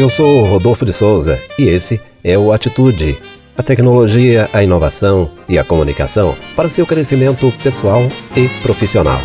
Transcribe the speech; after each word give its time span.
Eu 0.00 0.08
sou 0.08 0.44
Rodolfo 0.44 0.86
de 0.86 0.94
Souza 0.94 1.38
e 1.58 1.68
esse 1.68 2.00
é 2.24 2.38
o 2.38 2.52
Atitude. 2.52 3.18
A 3.54 3.62
tecnologia, 3.62 4.48
a 4.50 4.62
inovação 4.62 5.30
e 5.46 5.58
a 5.58 5.62
comunicação 5.62 6.34
para 6.56 6.68
o 6.68 6.70
seu 6.70 6.86
crescimento 6.86 7.52
pessoal 7.62 8.00
e 8.34 8.48
profissional. 8.62 9.18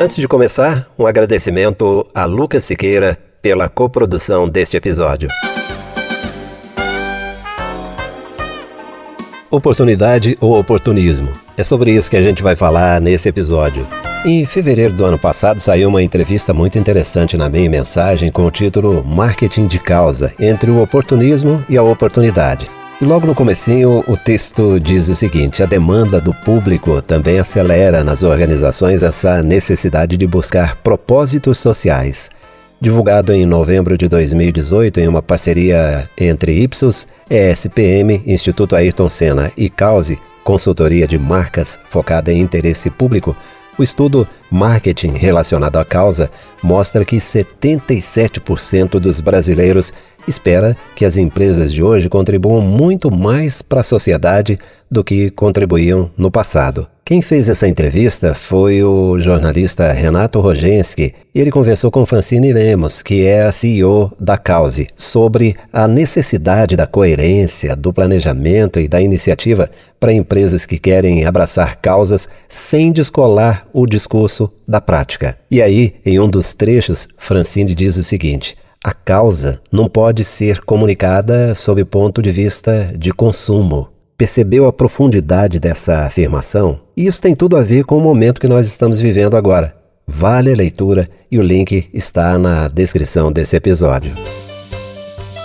Antes 0.00 0.16
de 0.16 0.26
começar, 0.26 0.90
um 0.98 1.06
agradecimento 1.06 2.04
a 2.12 2.24
Lucas 2.24 2.64
Siqueira 2.64 3.16
pela 3.40 3.68
coprodução 3.68 4.48
deste 4.48 4.76
episódio. 4.76 5.28
Oportunidade 9.48 10.36
ou 10.40 10.58
oportunismo? 10.58 11.32
É 11.56 11.62
sobre 11.62 11.92
isso 11.92 12.10
que 12.10 12.16
a 12.16 12.22
gente 12.22 12.42
vai 12.42 12.56
falar 12.56 13.00
nesse 13.00 13.28
episódio. 13.28 13.86
Em 14.26 14.46
fevereiro 14.46 14.94
do 14.94 15.04
ano 15.04 15.18
passado 15.18 15.60
saiu 15.60 15.90
uma 15.90 16.02
entrevista 16.02 16.54
muito 16.54 16.78
interessante 16.78 17.36
na 17.36 17.50
minha 17.50 17.68
mensagem 17.68 18.32
com 18.32 18.46
o 18.46 18.50
título 18.50 19.04
Marketing 19.04 19.66
de 19.66 19.78
Causa, 19.78 20.32
entre 20.40 20.70
o 20.70 20.82
oportunismo 20.82 21.62
e 21.68 21.76
a 21.76 21.82
oportunidade. 21.82 22.70
E 23.02 23.04
logo 23.04 23.26
no 23.26 23.34
comecinho 23.34 24.02
o 24.08 24.16
texto 24.16 24.80
diz 24.80 25.08
o 25.08 25.14
seguinte: 25.14 25.62
a 25.62 25.66
demanda 25.66 26.22
do 26.22 26.32
público 26.32 27.02
também 27.02 27.38
acelera 27.38 28.02
nas 28.02 28.22
organizações 28.22 29.02
essa 29.02 29.42
necessidade 29.42 30.16
de 30.16 30.26
buscar 30.26 30.76
propósitos 30.76 31.58
sociais. 31.58 32.30
Divulgado 32.80 33.30
em 33.30 33.44
novembro 33.44 33.98
de 33.98 34.08
2018 34.08 35.00
em 35.00 35.06
uma 35.06 35.20
parceria 35.20 36.08
entre 36.16 36.62
Ipsos, 36.62 37.06
ESPM, 37.28 38.22
Instituto 38.26 38.74
Ayrton 38.74 39.10
Senna 39.10 39.52
e 39.54 39.68
Cause, 39.68 40.18
consultoria 40.42 41.06
de 41.06 41.18
marcas 41.18 41.78
focada 41.84 42.32
em 42.32 42.40
interesse 42.40 42.88
público, 42.88 43.36
o 43.78 43.82
estudo 43.82 44.26
Marketing 44.50 45.12
relacionado 45.12 45.76
à 45.76 45.84
causa 45.84 46.30
mostra 46.62 47.04
que 47.04 47.16
77% 47.16 49.00
dos 49.00 49.20
brasileiros 49.20 49.92
espera 50.26 50.76
que 50.94 51.04
as 51.04 51.16
empresas 51.16 51.72
de 51.72 51.82
hoje 51.82 52.08
contribuam 52.08 52.60
muito 52.60 53.10
mais 53.10 53.62
para 53.62 53.80
a 53.80 53.84
sociedade 53.84 54.58
do 54.90 55.02
que 55.02 55.30
contribuíam 55.30 56.10
no 56.16 56.30
passado. 56.30 56.86
Quem 57.04 57.20
fez 57.20 57.48
essa 57.48 57.68
entrevista 57.68 58.34
foi 58.34 58.82
o 58.82 59.20
jornalista 59.20 59.92
Renato 59.92 60.40
Rogenski 60.40 61.14
ele 61.34 61.50
conversou 61.50 61.90
com 61.90 62.06
Francine 62.06 62.52
Lemos, 62.52 63.02
que 63.02 63.26
é 63.26 63.42
a 63.42 63.50
CEO 63.50 64.12
da 64.20 64.38
Cause, 64.38 64.88
sobre 64.94 65.56
a 65.72 65.88
necessidade 65.88 66.76
da 66.76 66.86
coerência, 66.86 67.74
do 67.74 67.92
planejamento 67.92 68.78
e 68.78 68.86
da 68.86 69.02
iniciativa 69.02 69.68
para 69.98 70.12
empresas 70.12 70.64
que 70.64 70.78
querem 70.78 71.24
abraçar 71.24 71.76
causas 71.76 72.28
sem 72.48 72.92
descolar 72.92 73.66
o 73.72 73.84
discurso 73.84 74.48
da 74.66 74.80
prática. 74.80 75.36
E 75.50 75.60
aí, 75.60 75.96
em 76.06 76.20
um 76.20 76.28
dos 76.28 76.54
trechos, 76.54 77.08
Francine 77.18 77.74
diz 77.74 77.96
o 77.96 78.04
seguinte: 78.04 78.56
a 78.84 78.92
causa 78.92 79.62
não 79.72 79.88
pode 79.88 80.24
ser 80.24 80.60
comunicada 80.60 81.54
sob 81.54 81.82
ponto 81.86 82.20
de 82.20 82.30
vista 82.30 82.92
de 82.94 83.12
consumo. 83.12 83.88
Percebeu 84.14 84.66
a 84.66 84.72
profundidade 84.74 85.58
dessa 85.58 86.00
afirmação? 86.00 86.78
E 86.94 87.06
isso 87.06 87.22
tem 87.22 87.34
tudo 87.34 87.56
a 87.56 87.62
ver 87.62 87.84
com 87.84 87.96
o 87.96 88.00
momento 88.00 88.38
que 88.38 88.46
nós 88.46 88.66
estamos 88.66 89.00
vivendo 89.00 89.38
agora. 89.38 89.74
Vale 90.06 90.52
a 90.52 90.54
leitura 90.54 91.08
e 91.30 91.38
o 91.38 91.42
link 91.42 91.88
está 91.94 92.38
na 92.38 92.68
descrição 92.68 93.32
desse 93.32 93.56
episódio. 93.56 94.12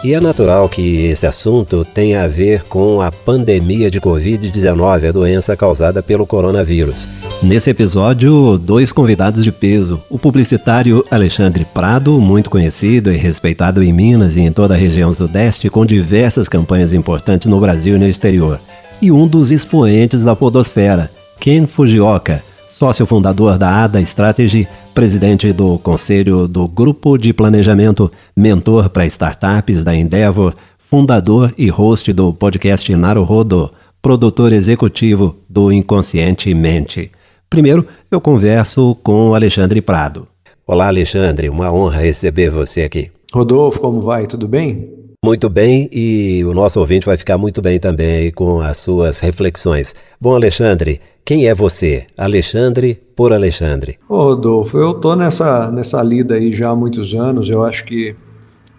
E 0.01 0.13
é 0.13 0.21
natural 0.21 0.69
que 0.69 1.07
esse 1.07 1.27
assunto 1.27 1.83
tenha 1.83 2.23
a 2.23 2.27
ver 2.27 2.63
com 2.63 3.01
a 3.01 3.11
pandemia 3.11 3.91
de 3.91 3.99
Covid-19, 3.99 5.09
a 5.09 5.11
doença 5.11 5.57
causada 5.57 6.01
pelo 6.01 6.25
coronavírus. 6.25 7.09
Nesse 7.43 7.69
episódio, 7.69 8.57
dois 8.57 8.93
convidados 8.93 9.43
de 9.43 9.51
peso: 9.51 10.01
o 10.09 10.17
publicitário 10.17 11.03
Alexandre 11.11 11.65
Prado, 11.65 12.17
muito 12.21 12.49
conhecido 12.49 13.11
e 13.11 13.17
respeitado 13.17 13.83
em 13.83 13.91
Minas 13.91 14.37
e 14.37 14.41
em 14.41 14.53
toda 14.53 14.73
a 14.73 14.77
região 14.77 15.13
sudeste, 15.13 15.69
com 15.69 15.85
diversas 15.85 16.47
campanhas 16.47 16.93
importantes 16.93 17.47
no 17.47 17.59
Brasil 17.59 17.97
e 17.97 17.99
no 17.99 18.07
exterior, 18.07 18.57
e 19.01 19.11
um 19.11 19.27
dos 19.27 19.51
expoentes 19.51 20.23
da 20.23 20.33
podosfera, 20.33 21.11
Ken 21.41 21.65
Fujioka 21.65 22.41
sócio 22.79 23.05
fundador 23.05 23.57
da 23.57 23.83
ADA 23.83 23.99
Strategy, 23.99 24.65
presidente 24.99 25.53
do 25.53 25.79
Conselho 25.79 26.45
do 26.45 26.67
Grupo 26.67 27.17
de 27.17 27.31
Planejamento 27.31 28.11
Mentor 28.35 28.89
para 28.89 29.05
Startups 29.05 29.81
da 29.81 29.95
Endeavor, 29.95 30.53
fundador 30.77 31.53
e 31.57 31.69
host 31.69 32.11
do 32.11 32.33
podcast 32.33 32.93
Naruhodo, 32.93 33.71
produtor 34.01 34.51
executivo 34.51 35.37
do 35.47 35.71
Inconsciente 35.71 36.53
Mente. 36.53 37.09
Primeiro, 37.49 37.87
eu 38.11 38.19
converso 38.19 38.93
com 39.01 39.29
o 39.29 39.35
Alexandre 39.35 39.81
Prado. 39.81 40.27
Olá, 40.67 40.87
Alexandre, 40.87 41.47
uma 41.47 41.71
honra 41.71 42.01
receber 42.01 42.49
você 42.49 42.81
aqui. 42.81 43.09
Rodolfo, 43.33 43.79
como 43.79 44.01
vai? 44.01 44.27
Tudo 44.27 44.49
bem? 44.49 44.89
Muito 45.23 45.49
bem, 45.49 45.89
e 45.93 46.43
o 46.43 46.53
nosso 46.53 46.77
ouvinte 46.77 47.05
vai 47.05 47.15
ficar 47.15 47.37
muito 47.37 47.61
bem 47.61 47.79
também 47.79 48.31
com 48.31 48.59
as 48.59 48.77
suas 48.77 49.21
reflexões. 49.21 49.95
Bom, 50.19 50.35
Alexandre, 50.35 50.99
quem 51.29 51.47
é 51.47 51.53
você? 51.53 52.07
Alexandre 52.17 52.99
por 53.15 53.31
Alexandre. 53.31 53.99
Ô, 54.09 54.23
Rodolfo, 54.23 54.75
eu 54.79 54.95
tô 54.95 55.15
nessa, 55.15 55.71
nessa 55.71 56.01
lida 56.01 56.33
aí 56.33 56.51
já 56.51 56.71
há 56.71 56.75
muitos 56.75 57.13
anos, 57.13 57.51
eu 57.51 57.63
acho 57.63 57.85
que 57.85 58.15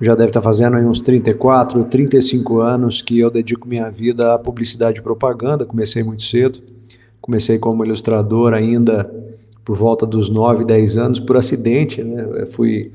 já 0.00 0.16
deve 0.16 0.31
estar 0.31 0.41
tá 0.41 0.44
fazendo 0.44 0.77
aí 0.77 0.84
uns 0.84 1.00
34, 1.00 1.84
35 1.84 2.60
anos 2.60 3.03
que 3.03 3.21
eu 3.21 3.31
dedico 3.31 3.69
minha 3.69 3.89
vida 3.89 4.34
à 4.34 4.37
publicidade 4.37 4.99
e 4.99 5.00
propaganda, 5.00 5.65
comecei 5.65 6.03
muito 6.03 6.25
cedo, 6.25 6.59
comecei 7.21 7.56
como 7.56 7.84
ilustrador 7.84 8.53
ainda 8.53 9.09
por 9.65 9.77
volta 9.77 10.05
dos 10.05 10.28
9, 10.28 10.65
10 10.65 10.97
anos, 10.97 11.21
por 11.21 11.37
acidente, 11.37 12.03
né? 12.03 12.27
Eu 12.34 12.49
fui 12.49 12.91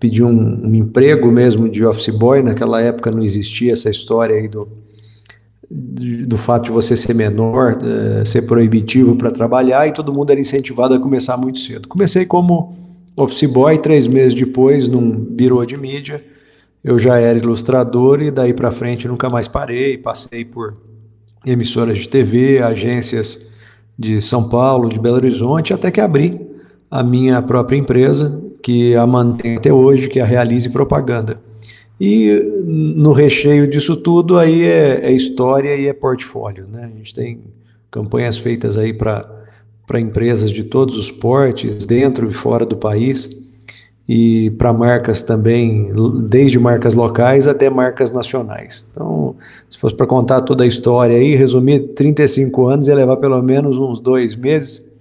pedi 0.00 0.22
um, 0.22 0.30
um, 0.30 0.74
emprego 0.74 1.30
mesmo 1.30 1.68
de 1.68 1.84
office 1.84 2.08
boy, 2.08 2.42
naquela 2.42 2.80
época 2.80 3.10
não 3.10 3.22
existia 3.22 3.74
essa 3.74 3.90
história 3.90 4.36
aí 4.36 4.48
do, 4.48 4.66
do 6.26 6.36
fato 6.36 6.64
de 6.64 6.70
você 6.70 6.96
ser 6.96 7.14
menor, 7.14 7.78
é, 7.82 8.24
ser 8.24 8.42
proibitivo 8.42 9.16
para 9.16 9.30
trabalhar, 9.30 9.86
e 9.86 9.92
todo 9.92 10.12
mundo 10.12 10.30
era 10.30 10.40
incentivado 10.40 10.94
a 10.94 11.00
começar 11.00 11.36
muito 11.36 11.58
cedo. 11.58 11.88
Comecei 11.88 12.24
como 12.24 12.76
office 13.16 13.50
boy, 13.50 13.78
três 13.78 14.06
meses 14.06 14.34
depois, 14.34 14.88
num 14.88 15.10
birô 15.10 15.64
de 15.64 15.76
mídia, 15.76 16.22
eu 16.84 16.98
já 16.98 17.18
era 17.18 17.38
ilustrador 17.38 18.22
e 18.22 18.30
daí 18.30 18.52
para 18.52 18.70
frente 18.70 19.08
nunca 19.08 19.28
mais 19.28 19.48
parei, 19.48 19.98
passei 19.98 20.44
por 20.44 20.76
emissoras 21.44 21.98
de 21.98 22.08
TV, 22.08 22.62
agências 22.62 23.46
de 23.98 24.20
São 24.20 24.48
Paulo, 24.48 24.88
de 24.88 24.98
Belo 24.98 25.16
Horizonte, 25.16 25.72
até 25.72 25.90
que 25.90 26.00
abri 26.00 26.40
a 26.90 27.02
minha 27.02 27.40
própria 27.42 27.76
empresa, 27.76 28.42
que 28.62 28.94
a 28.94 29.06
mantém 29.06 29.56
até 29.56 29.72
hoje, 29.72 30.08
que 30.08 30.20
é 30.20 30.22
a 30.22 30.26
Realize 30.26 30.68
Propaganda. 30.68 31.40
E 32.00 32.62
no 32.64 33.12
recheio 33.12 33.66
disso 33.66 33.96
tudo 33.96 34.38
aí 34.38 34.64
é, 34.64 35.00
é 35.02 35.12
história 35.12 35.74
e 35.74 35.86
é 35.86 35.92
portfólio. 35.92 36.66
Né? 36.70 36.84
A 36.84 36.98
gente 36.98 37.14
tem 37.14 37.40
campanhas 37.90 38.36
feitas 38.36 38.76
aí 38.76 38.92
para 38.92 40.00
empresas 40.00 40.50
de 40.50 40.64
todos 40.64 40.96
os 40.96 41.10
portes, 41.10 41.86
dentro 41.86 42.30
e 42.30 42.34
fora 42.34 42.66
do 42.66 42.76
país, 42.76 43.46
e 44.08 44.50
para 44.52 44.72
marcas 44.72 45.22
também, 45.22 45.90
desde 46.28 46.58
marcas 46.58 46.94
locais 46.94 47.46
até 47.46 47.70
marcas 47.70 48.12
nacionais. 48.12 48.86
Então, 48.92 49.34
se 49.68 49.78
fosse 49.78 49.94
para 49.94 50.06
contar 50.06 50.42
toda 50.42 50.64
a 50.64 50.66
história 50.66 51.16
aí, 51.16 51.34
resumir 51.34 51.94
35 51.94 52.68
anos, 52.68 52.88
ia 52.88 52.94
levar 52.94 53.16
pelo 53.16 53.42
menos 53.42 53.78
uns 53.78 53.98
dois 53.98 54.36
meses. 54.36 54.92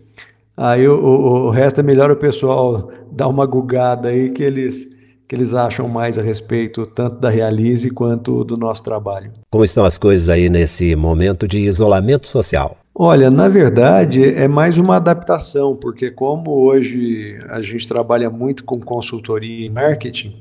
Aí 0.57 0.87
o, 0.87 0.95
o, 0.95 1.47
o 1.47 1.49
resto 1.49 1.81
é 1.81 1.83
melhor 1.83 2.09
o 2.09 2.15
pessoal 2.15 2.89
dar 3.11 3.27
uma 3.27 3.45
gugada 3.45 4.07
aí 4.07 4.29
que 4.29 4.41
eles 4.41 4.94
que 5.27 5.35
eles 5.35 5.53
acham 5.53 5.87
mais 5.87 6.17
a 6.17 6.21
respeito 6.21 6.85
tanto 6.85 7.19
da 7.19 7.29
Realize 7.29 7.89
quanto 7.89 8.43
do 8.43 8.57
nosso 8.57 8.83
trabalho. 8.83 9.31
Como 9.49 9.63
estão 9.63 9.85
as 9.85 9.97
coisas 9.97 10.29
aí 10.29 10.49
nesse 10.49 10.95
momento 10.95 11.47
de 11.47 11.59
isolamento 11.59 12.27
social? 12.27 12.77
Olha, 12.93 13.29
na 13.29 13.49
verdade 13.49 14.23
é 14.23 14.47
mais 14.47 14.77
uma 14.77 14.95
adaptação, 14.95 15.75
porque 15.75 16.09
como 16.09 16.51
hoje 16.51 17.37
a 17.49 17.61
gente 17.61 17.87
trabalha 17.87 18.29
muito 18.29 18.63
com 18.63 18.79
consultoria 18.79 19.65
e 19.65 19.69
marketing, 19.69 20.33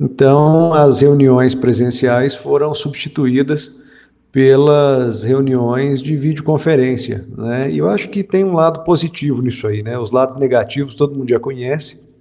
então 0.00 0.72
as 0.72 1.00
reuniões 1.00 1.54
presenciais 1.54 2.34
foram 2.34 2.74
substituídas 2.74 3.82
pelas 4.30 5.22
reuniões 5.22 6.00
de 6.00 6.16
videoconferência, 6.16 7.26
né? 7.36 7.70
E 7.70 7.76
eu 7.76 7.90
acho 7.90 8.08
que 8.08 8.24
tem 8.24 8.42
um 8.42 8.54
lado 8.54 8.82
positivo 8.82 9.42
nisso 9.42 9.66
aí, 9.66 9.82
né? 9.82 9.98
Os 9.98 10.10
lados 10.10 10.36
negativos 10.36 10.94
todo 10.94 11.14
mundo 11.14 11.28
já 11.28 11.38
conhece 11.38 12.11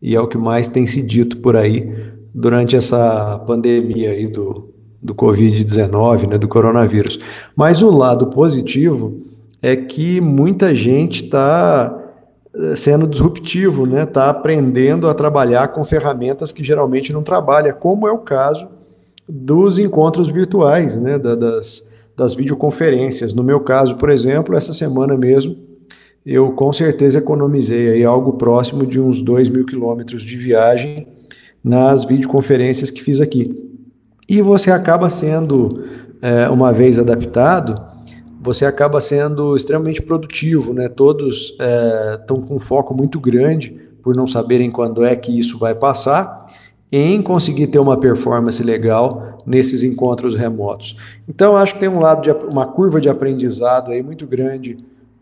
e 0.00 0.14
é 0.14 0.20
o 0.20 0.28
que 0.28 0.38
mais 0.38 0.68
tem 0.68 0.86
se 0.86 1.02
dito 1.02 1.38
por 1.38 1.56
aí 1.56 1.92
durante 2.34 2.76
essa 2.76 3.38
pandemia 3.46 4.10
aí 4.10 4.26
do, 4.26 4.68
do 5.02 5.14
Covid-19, 5.14 6.28
né? 6.28 6.38
Do 6.38 6.48
coronavírus. 6.48 7.18
Mas 7.54 7.80
o 7.82 7.90
lado 7.90 8.26
positivo 8.26 9.16
é 9.62 9.74
que 9.74 10.20
muita 10.20 10.74
gente 10.74 11.24
está 11.24 11.98
eh, 12.54 12.76
sendo 12.76 13.06
disruptivo, 13.06 13.86
né? 13.86 14.02
Está 14.02 14.28
aprendendo 14.28 15.08
a 15.08 15.14
trabalhar 15.14 15.68
com 15.68 15.82
ferramentas 15.82 16.52
que 16.52 16.62
geralmente 16.62 17.12
não 17.12 17.22
trabalha, 17.22 17.72
como 17.72 18.06
é 18.06 18.12
o 18.12 18.18
caso 18.18 18.68
dos 19.28 19.78
encontros 19.78 20.28
virtuais, 20.28 21.00
né, 21.00 21.18
da, 21.18 21.34
das, 21.34 21.88
das 22.16 22.34
videoconferências. 22.34 23.34
No 23.34 23.42
meu 23.42 23.60
caso, 23.60 23.96
por 23.96 24.08
exemplo, 24.08 24.56
essa 24.56 24.72
semana 24.72 25.16
mesmo, 25.16 25.56
eu 26.26 26.50
com 26.50 26.72
certeza 26.72 27.18
economizei 27.18 27.92
aí 27.92 28.04
algo 28.04 28.32
próximo 28.32 28.84
de 28.84 29.00
uns 29.00 29.22
2 29.22 29.48
mil 29.48 29.64
quilômetros 29.64 30.22
de 30.22 30.36
viagem 30.36 31.06
nas 31.62 32.04
videoconferências 32.04 32.90
que 32.90 33.00
fiz 33.00 33.20
aqui. 33.20 33.72
E 34.28 34.42
você 34.42 34.72
acaba 34.72 35.08
sendo, 35.08 35.84
é, 36.20 36.48
uma 36.48 36.72
vez 36.72 36.98
adaptado, 36.98 37.80
você 38.42 38.66
acaba 38.66 39.00
sendo 39.00 39.56
extremamente 39.56 40.02
produtivo, 40.02 40.74
né? 40.74 40.88
Todos 40.88 41.56
estão 42.20 42.38
é, 42.38 42.46
com 42.48 42.58
foco 42.58 42.92
muito 42.92 43.20
grande 43.20 43.76
por 44.02 44.16
não 44.16 44.26
saberem 44.26 44.70
quando 44.70 45.04
é 45.04 45.14
que 45.14 45.36
isso 45.36 45.58
vai 45.58 45.76
passar, 45.76 46.46
em 46.90 47.22
conseguir 47.22 47.68
ter 47.68 47.78
uma 47.78 47.98
performance 47.98 48.62
legal 48.62 49.38
nesses 49.46 49.84
encontros 49.84 50.34
remotos. 50.34 50.96
Então, 51.28 51.56
acho 51.56 51.74
que 51.74 51.80
tem 51.80 51.88
um 51.88 52.00
lado 52.00 52.22
de 52.22 52.30
uma 52.30 52.66
curva 52.66 53.00
de 53.00 53.08
aprendizado 53.08 53.92
aí 53.92 54.02
muito 54.02 54.26
grande 54.26 54.76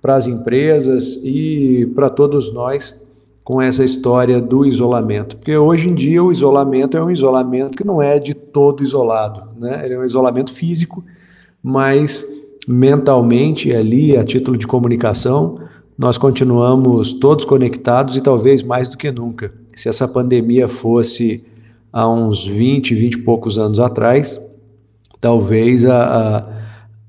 para 0.05 0.17
as 0.17 0.27
empresas 0.27 1.19
e 1.25 1.91
para 1.95 2.11
todos 2.11 2.53
nós 2.53 3.09
com 3.43 3.59
essa 3.59 3.83
história 3.83 4.39
do 4.39 4.67
isolamento. 4.67 5.35
Porque 5.39 5.57
hoje 5.57 5.89
em 5.89 5.95
dia 5.95 6.23
o 6.23 6.31
isolamento 6.31 6.95
é 6.95 7.03
um 7.03 7.11
isolamento 7.11 7.75
que 7.75 7.87
não 7.87 8.03
é 8.03 8.19
de 8.19 8.35
todo 8.35 8.83
isolado, 8.83 9.45
né? 9.59 9.81
Ele 9.83 9.95
é 9.95 9.99
um 9.99 10.05
isolamento 10.05 10.53
físico, 10.53 11.03
mas 11.63 12.23
mentalmente 12.69 13.73
ali, 13.73 14.15
a 14.15 14.23
título 14.23 14.59
de 14.59 14.67
comunicação, 14.67 15.59
nós 15.97 16.19
continuamos 16.19 17.15
todos 17.15 17.47
conectados 17.47 18.15
e 18.15 18.21
talvez 18.21 18.63
mais 18.63 18.89
do 18.89 18.99
que 18.99 19.11
nunca. 19.11 19.55
Se 19.75 19.89
essa 19.89 20.07
pandemia 20.07 20.69
fosse 20.69 21.47
há 21.91 22.07
uns 22.07 22.47
20, 22.47 22.95
20 22.95 23.15
e 23.15 23.19
poucos 23.23 23.59
anos 23.59 23.81
atrás, 23.81 24.39
talvez 25.19 25.87
a, 25.87 26.05
a, 26.05 26.54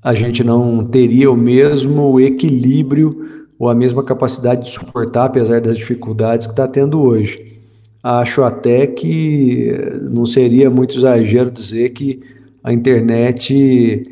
a 0.06 0.14
gente 0.14 0.44
não 0.44 0.84
teria 0.84 1.28
o 1.28 1.36
mesmo 1.36 2.20
equilíbrio 2.20 3.48
ou 3.58 3.68
a 3.68 3.74
mesma 3.74 4.04
capacidade 4.04 4.62
de 4.62 4.70
suportar, 4.70 5.24
apesar 5.24 5.60
das 5.60 5.78
dificuldades 5.78 6.46
que 6.46 6.52
está 6.52 6.68
tendo 6.68 7.02
hoje. 7.02 7.60
Acho 8.04 8.44
até 8.44 8.86
que 8.86 9.68
não 10.08 10.24
seria 10.24 10.70
muito 10.70 10.96
exagero 10.96 11.50
dizer 11.50 11.88
que 11.88 12.20
a 12.62 12.72
internet 12.72 14.06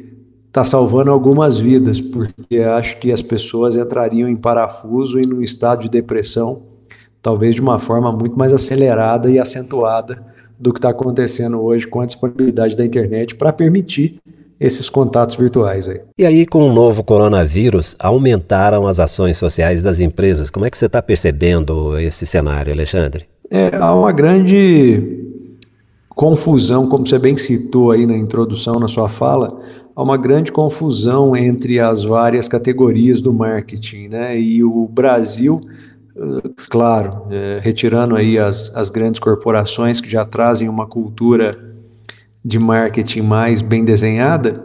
está 0.49 0.65
salvando 0.65 1.13
algumas 1.13 1.61
vidas, 1.61 2.01
porque 2.01 2.59
acho 2.59 2.99
que 2.99 3.13
as 3.13 3.23
pessoas 3.23 3.77
entrariam 3.77 4.29
em 4.29 4.35
parafuso 4.35 5.21
e 5.21 5.25
num 5.25 5.43
estado 5.43 5.83
de 5.83 5.89
depressão, 5.89 6.63
talvez 7.23 7.55
de 7.55 7.61
uma 7.61 7.79
forma 7.79 8.11
muito 8.11 8.37
mais 8.37 8.53
acelerada 8.53 9.31
e 9.31 9.39
acentuada 9.39 10.21
do 10.59 10.73
que 10.73 10.79
está 10.81 10.89
acontecendo 10.89 11.63
hoje 11.63 11.87
com 11.87 12.01
a 12.01 12.07
disponibilidade 12.07 12.77
da 12.77 12.85
internet 12.85 13.37
para 13.37 13.53
permitir 13.53 14.21
esses 14.65 14.89
contatos 14.89 15.37
virtuais 15.37 15.89
aí. 15.89 16.01
E 16.19 16.25
aí, 16.25 16.47
com 16.47 16.69
o 16.69 16.73
novo 16.73 17.05
coronavírus, 17.05 17.95
aumentaram 17.99 18.87
as 18.87 18.99
ações 18.99 19.37
sociais 19.37 19.83
das 19.83 20.01
empresas. 20.01 20.49
Como 20.49 20.65
é 20.65 20.71
que 20.71 20.79
você 20.79 20.87
está 20.87 21.03
percebendo 21.03 21.99
esse 21.99 22.25
cenário, 22.27 22.73
Alexandre? 22.73 23.27
É, 23.51 23.77
há 23.77 23.95
uma 23.95 24.11
grande 24.11 25.23
confusão, 26.09 26.89
como 26.89 27.07
você 27.07 27.19
bem 27.19 27.37
citou 27.37 27.91
aí 27.91 28.07
na 28.07 28.17
introdução, 28.17 28.79
na 28.79 28.89
sua 28.89 29.09
fala, 29.09 29.49
há 29.95 30.03
uma 30.03 30.17
grande 30.17 30.51
confusão 30.51 31.37
entre 31.37 31.79
as 31.79 32.03
várias 32.05 32.49
categorias 32.49 33.21
do 33.21 33.33
marketing, 33.33 34.09
né? 34.09 34.39
E 34.39 34.65
o 34.65 34.89
Brasil, 34.89 35.61
eh, 36.17 36.51
claro, 36.71 37.25
é, 37.31 37.59
retirando 37.61 38.17
aí 38.17 38.39
as, 38.39 38.75
as 38.75 38.89
grandes 38.89 39.21
corporações 39.21 40.01
que 40.01 40.09
já 40.09 40.25
trazem 40.25 40.69
uma 40.69 40.87
cultura 40.87 41.74
de 42.45 42.59
marketing 42.59 43.23
mais 43.23 43.63
bem 43.63 43.85
desenhada, 43.85 44.63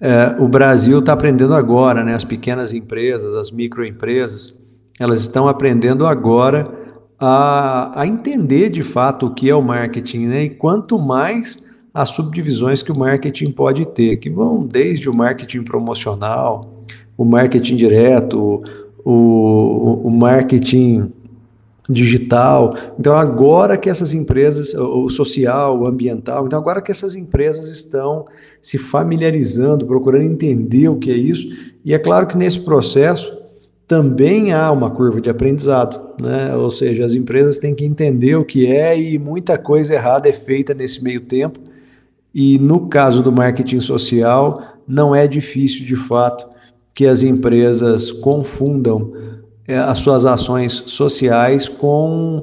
é, 0.00 0.36
o 0.38 0.48
Brasil 0.48 0.98
está 0.98 1.12
aprendendo 1.12 1.54
agora, 1.54 2.02
né? 2.02 2.14
As 2.14 2.24
pequenas 2.24 2.72
empresas, 2.72 3.34
as 3.34 3.50
microempresas, 3.50 4.66
elas 4.98 5.20
estão 5.20 5.46
aprendendo 5.46 6.06
agora 6.06 6.70
a, 7.18 8.00
a 8.00 8.06
entender 8.06 8.70
de 8.70 8.82
fato 8.82 9.26
o 9.26 9.34
que 9.34 9.50
é 9.50 9.54
o 9.54 9.62
marketing, 9.62 10.26
né? 10.26 10.44
E 10.44 10.50
quanto 10.50 10.98
mais 10.98 11.64
as 11.92 12.10
subdivisões 12.10 12.82
que 12.82 12.92
o 12.92 12.98
marketing 12.98 13.50
pode 13.50 13.84
ter, 13.86 14.16
que 14.16 14.30
vão 14.30 14.66
desde 14.66 15.08
o 15.08 15.14
marketing 15.14 15.62
promocional, 15.64 16.84
o 17.16 17.24
marketing 17.24 17.76
direto, 17.76 18.62
o, 19.04 20.00
o 20.04 20.10
marketing 20.10 21.12
digital. 21.90 22.74
Então, 22.98 23.14
agora 23.16 23.76
que 23.76 23.90
essas 23.90 24.14
empresas, 24.14 24.74
o 24.74 25.08
social, 25.10 25.80
o 25.80 25.86
ambiental, 25.86 26.46
então, 26.46 26.58
agora 26.58 26.80
que 26.80 26.90
essas 26.90 27.14
empresas 27.14 27.68
estão 27.68 28.26
se 28.62 28.78
familiarizando, 28.78 29.86
procurando 29.86 30.24
entender 30.24 30.88
o 30.88 30.96
que 30.96 31.10
é 31.10 31.16
isso, 31.16 31.48
e 31.84 31.92
é 31.92 31.98
claro 31.98 32.26
que 32.26 32.36
nesse 32.36 32.60
processo 32.60 33.38
também 33.88 34.52
há 34.52 34.70
uma 34.70 34.90
curva 34.90 35.20
de 35.20 35.28
aprendizado, 35.28 36.14
né? 36.22 36.54
Ou 36.54 36.70
seja, 36.70 37.04
as 37.04 37.12
empresas 37.12 37.58
têm 37.58 37.74
que 37.74 37.84
entender 37.84 38.36
o 38.36 38.44
que 38.44 38.66
é 38.66 38.96
e 38.98 39.18
muita 39.18 39.58
coisa 39.58 39.94
errada 39.94 40.28
é 40.28 40.32
feita 40.32 40.72
nesse 40.72 41.02
meio 41.02 41.22
tempo 41.22 41.58
e 42.34 42.58
no 42.58 42.88
caso 42.88 43.22
do 43.22 43.32
marketing 43.32 43.80
social, 43.80 44.62
não 44.86 45.14
é 45.14 45.26
difícil 45.26 45.84
de 45.84 45.96
fato 45.96 46.48
que 46.94 47.06
as 47.06 47.22
empresas 47.22 48.12
confundam 48.12 49.12
as 49.74 49.98
suas 49.98 50.26
ações 50.26 50.72
sociais 50.86 51.68
com 51.68 52.42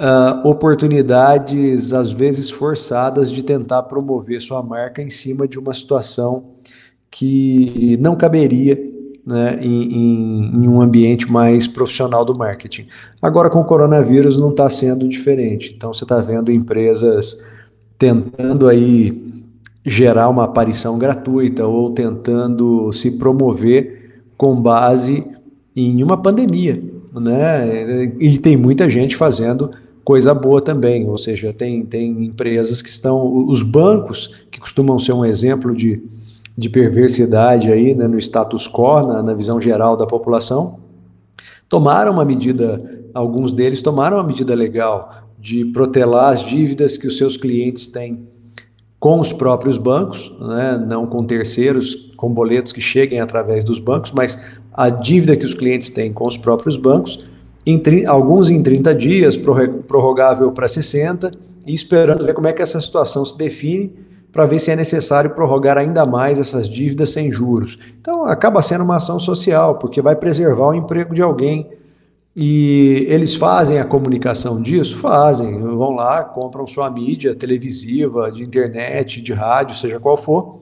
uh, 0.00 0.48
oportunidades, 0.48 1.92
às 1.92 2.12
vezes 2.12 2.50
forçadas, 2.50 3.30
de 3.30 3.42
tentar 3.42 3.84
promover 3.84 4.40
sua 4.40 4.62
marca 4.62 5.02
em 5.02 5.10
cima 5.10 5.46
de 5.46 5.58
uma 5.58 5.74
situação 5.74 6.54
que 7.10 7.98
não 8.00 8.14
caberia 8.14 8.78
né, 9.26 9.58
em, 9.60 9.82
em, 9.92 10.62
em, 10.62 10.68
um 10.68 10.80
ambiente 10.80 11.30
mais 11.30 11.66
profissional 11.66 12.24
do 12.24 12.36
marketing. 12.36 12.86
Agora, 13.20 13.50
com 13.50 13.60
o 13.60 13.64
coronavírus, 13.64 14.36
não 14.36 14.50
está 14.50 14.70
sendo 14.70 15.08
diferente. 15.08 15.74
Então, 15.76 15.92
você 15.92 16.04
está 16.04 16.20
vendo 16.20 16.50
empresas 16.50 17.42
tentando 17.98 18.66
aí 18.66 19.30
gerar 19.84 20.28
uma 20.28 20.44
aparição 20.44 20.98
gratuita 20.98 21.66
ou 21.66 21.90
tentando 21.90 22.92
se 22.92 23.18
promover 23.18 24.22
com 24.36 24.54
base 24.60 25.26
em 25.88 26.02
uma 26.02 26.16
pandemia, 26.16 26.80
né? 27.14 28.12
E 28.18 28.38
tem 28.38 28.56
muita 28.56 28.88
gente 28.88 29.16
fazendo 29.16 29.70
coisa 30.04 30.34
boa 30.34 30.60
também, 30.60 31.08
ou 31.08 31.18
seja, 31.18 31.52
tem, 31.52 31.84
tem 31.84 32.24
empresas 32.24 32.82
que 32.82 32.88
estão, 32.88 33.46
os 33.46 33.62
bancos, 33.62 34.44
que 34.50 34.58
costumam 34.58 34.98
ser 34.98 35.12
um 35.12 35.24
exemplo 35.24 35.74
de, 35.74 36.02
de 36.56 36.68
perversidade 36.68 37.70
aí, 37.70 37.94
né, 37.94 38.08
no 38.08 38.18
status 38.18 38.66
quo, 38.66 39.06
na, 39.06 39.22
na 39.22 39.34
visão 39.34 39.60
geral 39.60 39.96
da 39.96 40.06
população, 40.06 40.80
tomaram 41.68 42.12
uma 42.12 42.24
medida, 42.24 42.82
alguns 43.14 43.52
deles 43.52 43.82
tomaram 43.82 44.16
uma 44.16 44.24
medida 44.24 44.54
legal, 44.54 45.22
de 45.38 45.64
protelar 45.66 46.32
as 46.32 46.44
dívidas 46.44 46.96
que 46.98 47.06
os 47.06 47.16
seus 47.16 47.36
clientes 47.36 47.86
têm 47.86 48.26
com 48.98 49.18
os 49.18 49.32
próprios 49.32 49.78
bancos, 49.78 50.30
né, 50.40 50.76
não 50.86 51.06
com 51.06 51.24
terceiros, 51.24 52.12
com 52.16 52.30
boletos 52.30 52.72
que 52.72 52.80
cheguem 52.80 53.20
através 53.20 53.64
dos 53.64 53.78
bancos, 53.78 54.12
mas 54.12 54.44
a 54.72 54.88
dívida 54.88 55.36
que 55.36 55.44
os 55.44 55.54
clientes 55.54 55.90
têm 55.90 56.12
com 56.12 56.26
os 56.26 56.36
próprios 56.36 56.76
bancos, 56.76 57.24
em, 57.66 58.06
alguns 58.06 58.48
em 58.48 58.62
30 58.62 58.94
dias, 58.94 59.36
prorrogável 59.36 60.50
para 60.52 60.68
60, 60.68 61.30
e 61.66 61.74
esperando 61.74 62.24
ver 62.24 62.34
como 62.34 62.46
é 62.46 62.52
que 62.52 62.62
essa 62.62 62.80
situação 62.80 63.24
se 63.24 63.36
define 63.36 63.92
para 64.32 64.46
ver 64.46 64.58
se 64.58 64.70
é 64.70 64.76
necessário 64.76 65.34
prorrogar 65.34 65.76
ainda 65.76 66.06
mais 66.06 66.38
essas 66.38 66.68
dívidas 66.68 67.10
sem 67.10 67.30
juros. 67.30 67.78
Então 68.00 68.24
acaba 68.24 68.62
sendo 68.62 68.84
uma 68.84 68.96
ação 68.96 69.18
social, 69.18 69.76
porque 69.76 70.00
vai 70.00 70.16
preservar 70.16 70.68
o 70.68 70.74
emprego 70.74 71.14
de 71.14 71.22
alguém 71.22 71.68
e 72.34 73.06
eles 73.08 73.34
fazem 73.34 73.80
a 73.80 73.84
comunicação 73.84 74.62
disso? 74.62 74.96
Fazem. 74.98 75.60
Vão 75.60 75.90
lá, 75.90 76.22
compram 76.22 76.66
sua 76.66 76.88
mídia 76.88 77.34
televisiva, 77.34 78.30
de 78.30 78.42
internet, 78.42 79.20
de 79.20 79.32
rádio, 79.32 79.76
seja 79.76 79.98
qual 79.98 80.16
for, 80.16 80.60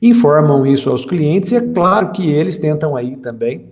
informam 0.00 0.66
isso 0.66 0.90
aos 0.90 1.04
clientes 1.04 1.52
e 1.52 1.56
é 1.56 1.72
claro 1.72 2.10
que 2.12 2.28
eles 2.30 2.56
tentam 2.56 2.96
aí 2.96 3.16
também, 3.16 3.66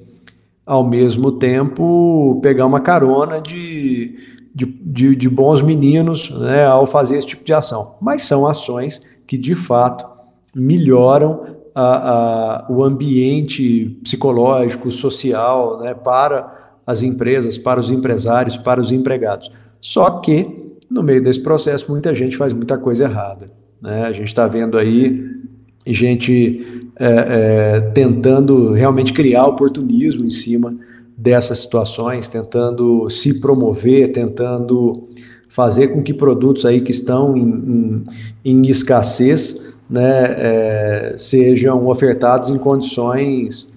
ao 0.66 0.86
mesmo 0.86 1.32
tempo, 1.32 2.38
pegar 2.42 2.66
uma 2.66 2.80
carona 2.80 3.40
de, 3.40 4.18
de, 4.54 4.66
de, 4.66 5.16
de 5.16 5.28
bons 5.28 5.62
meninos 5.62 6.30
né, 6.30 6.66
ao 6.66 6.86
fazer 6.86 7.16
esse 7.16 7.28
tipo 7.28 7.44
de 7.44 7.54
ação. 7.54 7.96
Mas 8.02 8.22
são 8.22 8.46
ações 8.46 9.00
que 9.26 9.38
de 9.38 9.54
fato 9.54 10.06
melhoram 10.54 11.56
a, 11.74 12.64
a, 12.64 12.66
o 12.68 12.82
ambiente 12.82 13.98
psicológico, 14.02 14.90
social 14.90 15.80
né, 15.80 15.94
para 15.94 16.58
as 16.86 17.02
empresas, 17.02 17.56
para 17.56 17.78
os 17.78 17.90
empresários, 17.90 18.56
para 18.56 18.80
os 18.80 18.90
empregados. 18.92 19.50
Só 19.80 20.20
que, 20.20 20.76
no 20.90 21.02
meio 21.02 21.22
desse 21.22 21.40
processo, 21.40 21.90
muita 21.90 22.14
gente 22.14 22.36
faz 22.36 22.52
muita 22.52 22.76
coisa 22.76 23.04
errada. 23.04 23.50
Né? 23.80 24.04
A 24.04 24.12
gente 24.12 24.28
está 24.28 24.48
vendo 24.48 24.76
aí 24.76 25.37
gente 25.86 26.90
é, 26.98 27.06
é, 27.06 27.80
tentando 27.92 28.72
realmente 28.72 29.12
criar 29.12 29.46
oportunismo 29.46 30.24
em 30.24 30.30
cima 30.30 30.74
dessas 31.16 31.60
situações, 31.60 32.28
tentando 32.28 33.08
se 33.08 33.40
promover, 33.40 34.12
tentando 34.12 35.08
fazer 35.48 35.88
com 35.88 36.02
que 36.02 36.12
produtos 36.12 36.64
aí 36.64 36.80
que 36.80 36.90
estão 36.90 37.36
em, 37.36 38.04
em, 38.44 38.52
em 38.52 38.70
escassez 38.70 39.74
né, 39.88 40.24
é, 40.38 41.14
sejam 41.16 41.88
ofertados 41.88 42.50
em 42.50 42.58
condições 42.58 43.72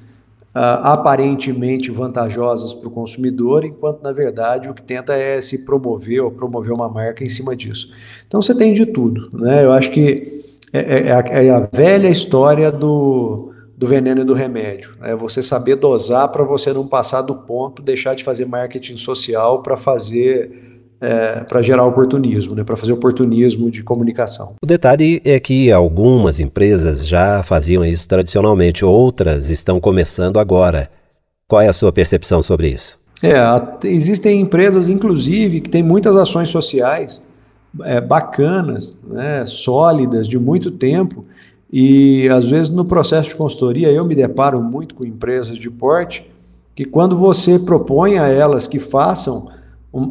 aparentemente 0.54 1.90
vantajosas 1.92 2.74
para 2.74 2.88
o 2.88 2.92
consumidor, 2.92 3.64
enquanto 3.64 4.02
na 4.02 4.12
verdade 4.12 4.70
o 4.70 4.74
que 4.74 4.84
tenta 4.84 5.14
é 5.14 5.40
se 5.40 5.66
promover 5.66 6.22
ou 6.22 6.30
promover 6.30 6.74
uma 6.74 6.90
marca 6.90 7.24
em 7.24 7.30
cima 7.30 7.56
disso. 7.56 7.94
Então 8.28 8.42
você 8.42 8.54
tem 8.54 8.74
de 8.74 8.86
tudo. 8.86 9.30
Né? 9.32 9.64
Eu 9.64 9.72
acho 9.72 9.92
que 9.92 10.41
é, 10.74 10.80
é, 10.80 11.08
é, 11.08 11.12
a, 11.12 11.20
é 11.20 11.50
a, 11.50 11.70
velha 11.72 12.08
história 12.08 12.72
do, 12.72 13.54
do 13.78 13.88
veneno 13.88 14.22
e 14.22 14.24
do 14.24 14.34
remédio. 14.34 14.96
É 15.02 15.16
você 15.16 15.44
saber 15.44 15.76
dosar 15.76 16.30
para 16.30 16.44
você 16.44 16.74
não 16.74 16.88
passar 16.88 17.22
do 17.22 17.36
ponto, 17.36 17.82
deixar 17.82 18.16
de 18.16 18.24
fazer 18.24 18.46
marketing 18.46 18.98
social 18.98 19.62
para 19.62 19.76
fazer 19.76 20.70
é, 21.02 21.44
para 21.44 21.64
gerar 21.64 21.84
oportunismo, 21.86 22.54
né, 22.54 22.64
para 22.64 22.78
fazer 22.78 22.94
oportunismo 22.94 23.72
de 23.72 23.82
comunicação. 23.82 24.56
O 24.62 24.68
detalhe 24.68 25.20
é 25.26 25.40
que 25.40 25.72
algumas 25.72 26.40
empresas 26.40 27.08
já 27.08 27.42
faziam 27.42 27.84
isso 27.84 28.08
tradicionalmente, 28.08 28.86
outras 28.86 29.50
estão 29.50 29.80
começando 29.80 30.40
agora. 30.40 30.92
Qual 31.48 31.60
é 31.60 31.68
a 31.68 31.74
sua 31.74 31.92
percepção 31.92 32.44
sobre 32.44 32.70
isso? 32.70 33.00
É, 33.24 33.34
existem 33.88 34.40
empresas, 34.40 34.90
inclusive, 34.90 35.62
que 35.62 35.70
têm 35.70 35.84
muitas 35.84 36.16
ações 36.16 36.50
sociais 36.50 37.28
é, 37.84 38.02
bacanas, 38.02 39.00
né, 39.08 39.46
sólidas, 39.46 40.28
de 40.28 40.38
muito 40.38 40.72
tempo, 40.72 41.26
e 41.72 42.28
às 42.30 42.50
vezes 42.50 42.70
no 42.70 42.84
processo 42.84 43.30
de 43.30 43.36
consultoria 43.36 43.90
eu 43.92 44.04
me 44.04 44.14
deparo 44.14 44.62
muito 44.62 44.94
com 44.94 45.06
empresas 45.06 45.58
de 45.58 45.70
porte 45.70 46.30
que 46.76 46.84
quando 46.84 47.18
você 47.18 47.58
propõe 47.58 48.18
a 48.18 48.28
elas 48.28 48.68
que 48.68 48.80
façam 48.80 49.50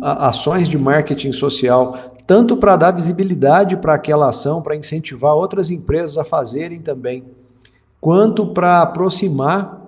ações 0.02 0.68
de 0.68 0.78
marketing 0.78 1.32
social, 1.32 2.14
tanto 2.26 2.56
para 2.56 2.76
dar 2.76 2.90
visibilidade 2.92 3.76
para 3.76 3.94
aquela 3.94 4.28
ação, 4.28 4.62
para 4.62 4.76
incentivar 4.76 5.34
outras 5.34 5.70
empresas 5.70 6.16
a 6.16 6.24
fazerem 6.24 6.80
também, 6.80 7.24
quanto 8.00 8.46
para 8.46 8.82
aproximar 8.82 9.79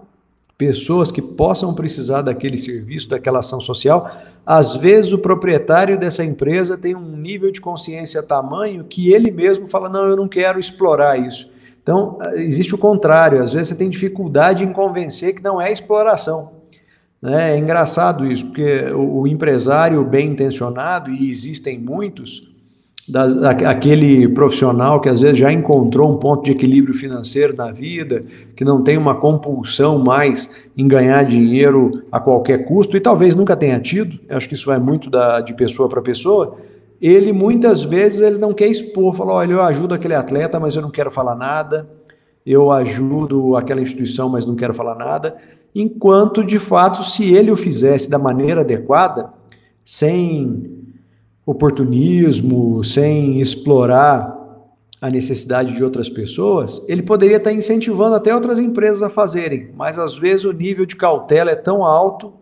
pessoas 0.56 1.10
que 1.10 1.20
possam 1.20 1.74
precisar 1.74 2.22
daquele 2.22 2.56
serviço, 2.56 3.08
daquela 3.08 3.40
ação 3.40 3.60
social. 3.60 4.10
Às 4.44 4.76
vezes 4.76 5.12
o 5.12 5.18
proprietário 5.18 5.98
dessa 5.98 6.24
empresa 6.24 6.76
tem 6.76 6.94
um 6.94 7.16
nível 7.16 7.50
de 7.50 7.60
consciência 7.60 8.22
tamanho 8.22 8.84
que 8.84 9.12
ele 9.12 9.30
mesmo 9.30 9.66
fala: 9.66 9.88
"Não, 9.88 10.04
eu 10.06 10.16
não 10.16 10.28
quero 10.28 10.58
explorar 10.58 11.18
isso". 11.18 11.52
Então, 11.82 12.18
existe 12.34 12.74
o 12.74 12.78
contrário, 12.78 13.42
às 13.42 13.52
vezes 13.52 13.68
você 13.68 13.74
tem 13.74 13.90
dificuldade 13.90 14.62
em 14.62 14.72
convencer 14.72 15.34
que 15.34 15.42
não 15.42 15.60
é 15.60 15.72
exploração. 15.72 16.62
Né? 17.20 17.54
É 17.54 17.58
engraçado 17.58 18.24
isso, 18.24 18.46
porque 18.46 18.84
o 18.94 19.26
empresário 19.26 20.04
bem 20.04 20.30
intencionado, 20.30 21.10
e 21.10 21.28
existem 21.28 21.80
muitos, 21.80 22.51
das, 23.08 23.36
aquele 23.42 24.28
profissional 24.28 25.00
que 25.00 25.08
às 25.08 25.20
vezes 25.20 25.38
já 25.38 25.52
encontrou 25.52 26.12
um 26.12 26.16
ponto 26.16 26.44
de 26.44 26.52
equilíbrio 26.52 26.94
financeiro 26.94 27.54
na 27.56 27.72
vida, 27.72 28.20
que 28.54 28.64
não 28.64 28.82
tem 28.82 28.96
uma 28.96 29.14
compulsão 29.14 29.98
mais 29.98 30.50
em 30.76 30.86
ganhar 30.86 31.24
dinheiro 31.24 31.90
a 32.10 32.20
qualquer 32.20 32.64
custo, 32.64 32.96
e 32.96 33.00
talvez 33.00 33.34
nunca 33.34 33.56
tenha 33.56 33.78
tido, 33.80 34.18
acho 34.28 34.48
que 34.48 34.54
isso 34.54 34.66
vai 34.66 34.78
muito 34.78 35.10
da, 35.10 35.40
de 35.40 35.54
pessoa 35.54 35.88
para 35.88 36.00
pessoa, 36.00 36.56
ele 37.00 37.32
muitas 37.32 37.82
vezes 37.82 38.20
ele 38.20 38.38
não 38.38 38.54
quer 38.54 38.68
expor, 38.68 39.14
fala, 39.14 39.32
olha, 39.32 39.52
eu 39.52 39.62
ajudo 39.62 39.94
aquele 39.94 40.14
atleta, 40.14 40.60
mas 40.60 40.76
eu 40.76 40.82
não 40.82 40.90
quero 40.90 41.10
falar 41.10 41.34
nada, 41.34 41.88
eu 42.46 42.70
ajudo 42.70 43.56
aquela 43.56 43.80
instituição, 43.80 44.28
mas 44.28 44.46
não 44.46 44.54
quero 44.54 44.72
falar 44.72 44.94
nada 44.94 45.36
enquanto 45.74 46.44
de 46.44 46.58
fato, 46.58 47.02
se 47.02 47.32
ele 47.34 47.50
o 47.50 47.56
fizesse 47.56 48.10
da 48.10 48.18
maneira 48.18 48.60
adequada, 48.60 49.32
sem 49.84 50.81
oportunismo, 51.44 52.82
sem 52.84 53.40
explorar 53.40 54.40
a 55.00 55.10
necessidade 55.10 55.74
de 55.74 55.82
outras 55.82 56.08
pessoas, 56.08 56.80
ele 56.86 57.02
poderia 57.02 57.38
estar 57.38 57.52
incentivando 57.52 58.14
até 58.14 58.32
outras 58.32 58.60
empresas 58.60 59.02
a 59.02 59.08
fazerem, 59.08 59.70
mas 59.76 59.98
às 59.98 60.16
vezes 60.16 60.44
o 60.44 60.52
nível 60.52 60.86
de 60.86 60.94
cautela 60.94 61.50
é 61.50 61.56
tão 61.56 61.84
alto 61.84 62.32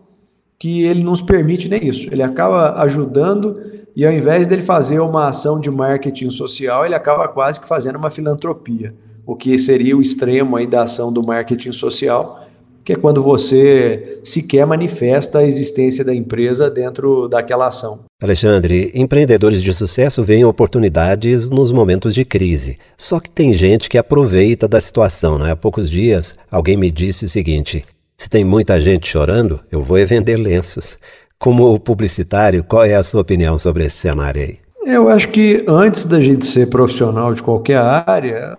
que 0.59 0.83
ele 0.83 1.02
não 1.02 1.12
nos 1.12 1.23
permite 1.23 1.71
nem 1.71 1.87
isso. 1.87 2.11
Ele 2.12 2.23
acaba 2.23 2.75
ajudando 2.83 3.54
e 3.97 4.04
ao 4.04 4.12
invés 4.12 4.47
dele 4.47 4.61
fazer 4.61 5.00
uma 5.00 5.28
ação 5.28 5.59
de 5.59 5.71
marketing 5.71 6.28
social, 6.28 6.85
ele 6.85 6.95
acaba 6.95 7.26
quase 7.28 7.59
que 7.59 7.66
fazendo 7.66 7.97
uma 7.97 8.11
filantropia, 8.11 8.95
o 9.26 9.35
que 9.35 9.59
seria 9.59 9.97
o 9.97 10.02
extremo 10.02 10.57
aí 10.57 10.66
da 10.66 10.83
ação 10.83 11.11
do 11.11 11.23
marketing 11.23 11.73
social, 11.73 12.39
que 12.84 12.92
é 12.92 12.96
quando 12.96 13.22
você 13.22 14.20
sequer 14.25 14.66
manifesta 14.66 15.38
a 15.38 15.44
existência 15.44 16.04
da 16.04 16.14
empresa 16.14 16.70
dentro 16.70 17.28
daquela 17.28 17.66
ação. 17.66 18.00
Alexandre, 18.22 18.90
empreendedores 18.94 19.62
de 19.62 19.72
sucesso 19.72 20.22
veem 20.22 20.44
oportunidades 20.44 21.50
nos 21.50 21.72
momentos 21.72 22.14
de 22.14 22.25
crise. 22.25 22.76
Só 22.96 23.18
que 23.20 23.30
tem 23.30 23.52
gente 23.52 23.88
que 23.88 23.99
aproveita 23.99 24.68
da 24.68 24.80
situação. 24.80 25.38
Né? 25.38 25.50
Há 25.50 25.56
poucos 25.56 25.90
dias, 25.90 26.34
alguém 26.50 26.76
me 26.76 26.90
disse 26.90 27.25
o 27.25 27.28
seguinte: 27.28 27.84
se 28.16 28.28
tem 28.28 28.44
muita 28.44 28.80
gente 28.80 29.08
chorando, 29.08 29.60
eu 29.72 29.80
vou 29.80 29.96
é 29.96 30.04
vender 30.04 30.37
lenços. 30.37 30.99
Como 31.38 31.80
publicitário, 31.80 32.62
qual 32.62 32.84
é 32.84 32.94
a 32.94 33.02
sua 33.02 33.22
opinião 33.22 33.58
sobre 33.58 33.87
esse 33.87 33.96
cenário 33.96 34.42
aí? 34.42 34.58
Eu 34.84 35.08
acho 35.08 35.28
que 35.28 35.64
antes 35.66 36.04
da 36.04 36.20
gente 36.20 36.44
ser 36.44 36.68
profissional 36.68 37.32
de 37.32 37.42
qualquer 37.42 37.78
área, 37.78 38.56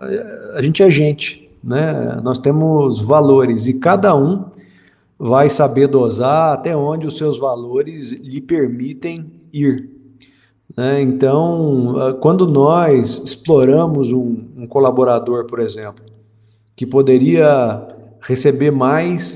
a 0.54 0.62
gente 0.62 0.82
é 0.82 0.90
gente. 0.90 1.41
Né? 1.62 2.20
Nós 2.22 2.38
temos 2.38 3.00
valores 3.00 3.66
e 3.66 3.74
cada 3.74 4.14
um 4.16 4.46
vai 5.18 5.48
saber 5.48 5.86
dosar 5.86 6.54
até 6.54 6.76
onde 6.76 7.06
os 7.06 7.16
seus 7.16 7.38
valores 7.38 8.10
lhe 8.10 8.40
permitem 8.40 9.40
ir. 9.52 9.88
Né? 10.76 11.00
Então, 11.02 11.96
ah, 11.98 12.14
quando 12.14 12.46
nós 12.46 13.22
exploramos 13.24 14.10
um, 14.10 14.48
um 14.56 14.66
colaborador, 14.66 15.46
por 15.46 15.60
exemplo, 15.60 16.04
que 16.74 16.86
poderia 16.86 17.86
receber 18.20 18.70
mais 18.70 19.34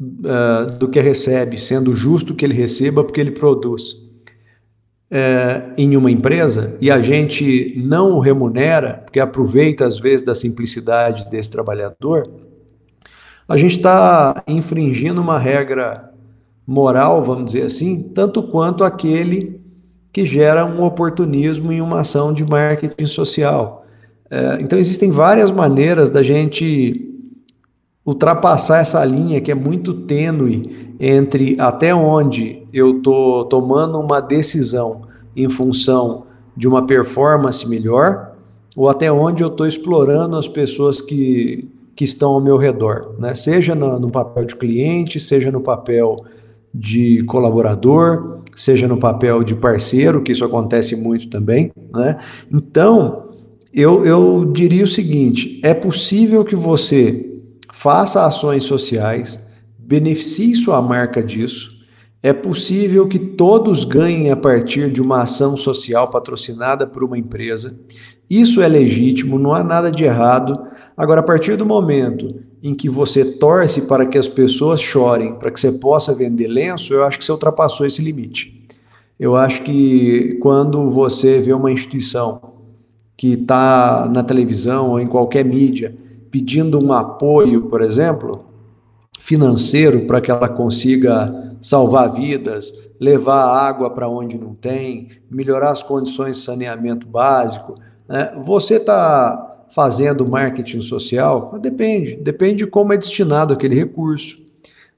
uh, 0.00 0.78
do 0.78 0.88
que 0.88 1.00
recebe, 1.00 1.58
sendo 1.58 1.94
justo 1.94 2.34
que 2.34 2.44
ele 2.44 2.54
receba 2.54 3.02
porque 3.02 3.20
ele 3.20 3.32
produz, 3.32 4.05
é, 5.10 5.62
em 5.76 5.96
uma 5.96 6.10
empresa 6.10 6.76
e 6.80 6.90
a 6.90 7.00
gente 7.00 7.74
não 7.76 8.12
o 8.12 8.18
remunera, 8.18 9.02
porque 9.04 9.20
aproveita 9.20 9.86
às 9.86 9.98
vezes 9.98 10.22
da 10.22 10.34
simplicidade 10.34 11.28
desse 11.30 11.50
trabalhador, 11.50 12.28
a 13.48 13.56
gente 13.56 13.76
está 13.76 14.42
infringindo 14.48 15.20
uma 15.20 15.38
regra 15.38 16.12
moral, 16.66 17.22
vamos 17.22 17.52
dizer 17.52 17.62
assim, 17.62 18.10
tanto 18.14 18.42
quanto 18.42 18.82
aquele 18.82 19.60
que 20.12 20.24
gera 20.24 20.66
um 20.66 20.82
oportunismo 20.82 21.70
em 21.70 21.80
uma 21.80 22.00
ação 22.00 22.32
de 22.32 22.44
marketing 22.44 23.06
social. 23.06 23.86
É, 24.28 24.58
então 24.60 24.78
existem 24.78 25.12
várias 25.12 25.50
maneiras 25.50 26.10
da 26.10 26.22
gente 26.22 27.12
ultrapassar 28.04 28.78
essa 28.78 29.04
linha 29.04 29.40
que 29.40 29.52
é 29.52 29.54
muito 29.54 29.92
tênue 29.92 30.94
entre 30.98 31.56
até 31.60 31.94
onde 31.94 32.65
eu 32.76 32.98
estou 32.98 33.46
tomando 33.46 33.98
uma 33.98 34.20
decisão 34.20 35.02
em 35.34 35.48
função 35.48 36.26
de 36.54 36.68
uma 36.68 36.86
performance 36.86 37.66
melhor 37.66 38.32
ou 38.76 38.90
até 38.90 39.10
onde 39.10 39.42
eu 39.42 39.48
estou 39.48 39.66
explorando 39.66 40.36
as 40.36 40.46
pessoas 40.46 41.00
que, 41.00 41.66
que 41.94 42.04
estão 42.04 42.32
ao 42.32 42.40
meu 42.40 42.58
redor, 42.58 43.14
né? 43.18 43.34
seja 43.34 43.74
no, 43.74 43.98
no 43.98 44.10
papel 44.10 44.44
de 44.44 44.54
cliente, 44.54 45.18
seja 45.18 45.50
no 45.50 45.62
papel 45.62 46.22
de 46.74 47.24
colaborador, 47.24 48.40
seja 48.54 48.86
no 48.86 48.98
papel 48.98 49.42
de 49.42 49.54
parceiro, 49.54 50.22
que 50.22 50.32
isso 50.32 50.44
acontece 50.44 50.94
muito 50.94 51.30
também. 51.30 51.72
Né? 51.94 52.18
Então, 52.52 53.30
eu, 53.72 54.04
eu 54.04 54.44
diria 54.52 54.84
o 54.84 54.86
seguinte: 54.86 55.58
é 55.62 55.72
possível 55.72 56.44
que 56.44 56.54
você 56.54 57.40
faça 57.72 58.26
ações 58.26 58.64
sociais, 58.64 59.38
beneficie 59.78 60.54
sua 60.54 60.82
marca 60.82 61.22
disso. 61.22 61.75
É 62.22 62.32
possível 62.32 63.06
que 63.06 63.18
todos 63.18 63.84
ganhem 63.84 64.30
a 64.30 64.36
partir 64.36 64.90
de 64.90 65.00
uma 65.00 65.22
ação 65.22 65.56
social 65.56 66.10
patrocinada 66.10 66.86
por 66.86 67.04
uma 67.04 67.18
empresa. 67.18 67.78
Isso 68.28 68.60
é 68.60 68.68
legítimo, 68.68 69.38
não 69.38 69.52
há 69.52 69.62
nada 69.62 69.90
de 69.90 70.04
errado. 70.04 70.58
Agora, 70.96 71.20
a 71.20 71.24
partir 71.24 71.56
do 71.56 71.66
momento 71.66 72.34
em 72.62 72.74
que 72.74 72.88
você 72.88 73.24
torce 73.24 73.82
para 73.82 74.06
que 74.06 74.18
as 74.18 74.26
pessoas 74.26 74.80
chorem, 74.80 75.34
para 75.34 75.50
que 75.50 75.60
você 75.60 75.70
possa 75.72 76.14
vender 76.14 76.48
lenço, 76.48 76.92
eu 76.92 77.04
acho 77.04 77.18
que 77.18 77.24
você 77.24 77.32
ultrapassou 77.32 77.86
esse 77.86 78.02
limite. 78.02 78.66
Eu 79.20 79.36
acho 79.36 79.62
que 79.62 80.38
quando 80.42 80.90
você 80.90 81.38
vê 81.38 81.52
uma 81.52 81.70
instituição 81.70 82.54
que 83.16 83.34
está 83.34 84.10
na 84.12 84.22
televisão 84.22 84.90
ou 84.90 85.00
em 85.00 85.06
qualquer 85.06 85.44
mídia 85.44 85.94
pedindo 86.30 86.78
um 86.78 86.92
apoio, 86.92 87.62
por 87.62 87.80
exemplo, 87.80 88.44
financeiro 89.18 90.00
para 90.00 90.20
que 90.20 90.30
ela 90.30 90.48
consiga 90.48 91.45
salvar 91.60 92.12
vidas, 92.12 92.72
levar 93.00 93.44
água 93.44 93.90
para 93.90 94.08
onde 94.08 94.38
não 94.38 94.54
tem, 94.54 95.08
melhorar 95.30 95.70
as 95.70 95.82
condições 95.82 96.38
de 96.38 96.42
saneamento 96.42 97.06
básico. 97.06 97.74
Né? 98.08 98.32
Você 98.44 98.76
está 98.76 99.64
fazendo 99.74 100.26
marketing 100.26 100.80
social? 100.80 101.58
Depende, 101.60 102.16
depende 102.16 102.64
de 102.64 102.66
como 102.66 102.92
é 102.92 102.96
destinado 102.96 103.52
aquele 103.52 103.74
recurso, 103.74 104.38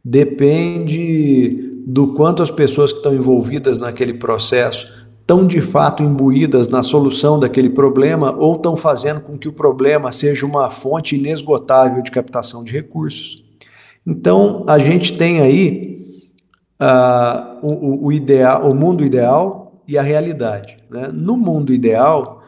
depende 0.05 1.75
do 1.87 2.15
quanto 2.15 2.43
as 2.43 2.51
pessoas 2.51 2.93
que 2.93 2.99
estão 2.99 3.15
envolvidas 3.15 3.79
naquele 3.79 4.15
processo 4.15 5.09
estão 5.29 5.47
de 5.47 5.61
fato 5.61 6.03
imbuídas 6.03 6.69
na 6.69 6.83
solução 6.83 7.39
daquele 7.39 7.69
problema 7.69 8.35
ou 8.35 8.57
estão 8.57 8.75
fazendo 8.75 9.21
com 9.21 9.37
que 9.37 9.47
o 9.47 9.53
problema 9.53 10.11
seja 10.11 10.47
uma 10.47 10.71
fonte 10.71 11.17
inesgotável 11.17 12.03
de 12.03 12.11
captação 12.11 12.65
de 12.65 12.73
recursos. 12.73 13.45
Então, 14.07 14.65
a 14.67 14.79
gente 14.79 15.19
tem 15.19 15.43
aí 15.43 15.98
uh, 16.81 17.59
o, 17.67 18.07
o, 18.07 18.13
ideal, 18.13 18.71
o 18.71 18.75
mundo 18.75 19.05
ideal 19.05 19.83
e 19.87 19.99
a 19.99 20.03
realidade. 20.03 20.79
Né? 20.91 21.11
No 21.13 21.37
mundo 21.37 21.73
ideal, 21.73 22.43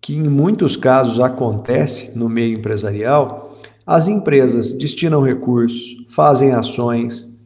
que 0.00 0.14
em 0.14 0.28
muitos 0.28 0.76
casos 0.76 1.20
acontece 1.20 2.18
no 2.18 2.28
meio 2.28 2.58
empresarial, 2.58 3.58
as 3.86 4.08
empresas 4.08 4.72
destinam 4.72 5.22
recursos, 5.22 5.96
fazem 6.08 6.52
ações, 6.52 7.40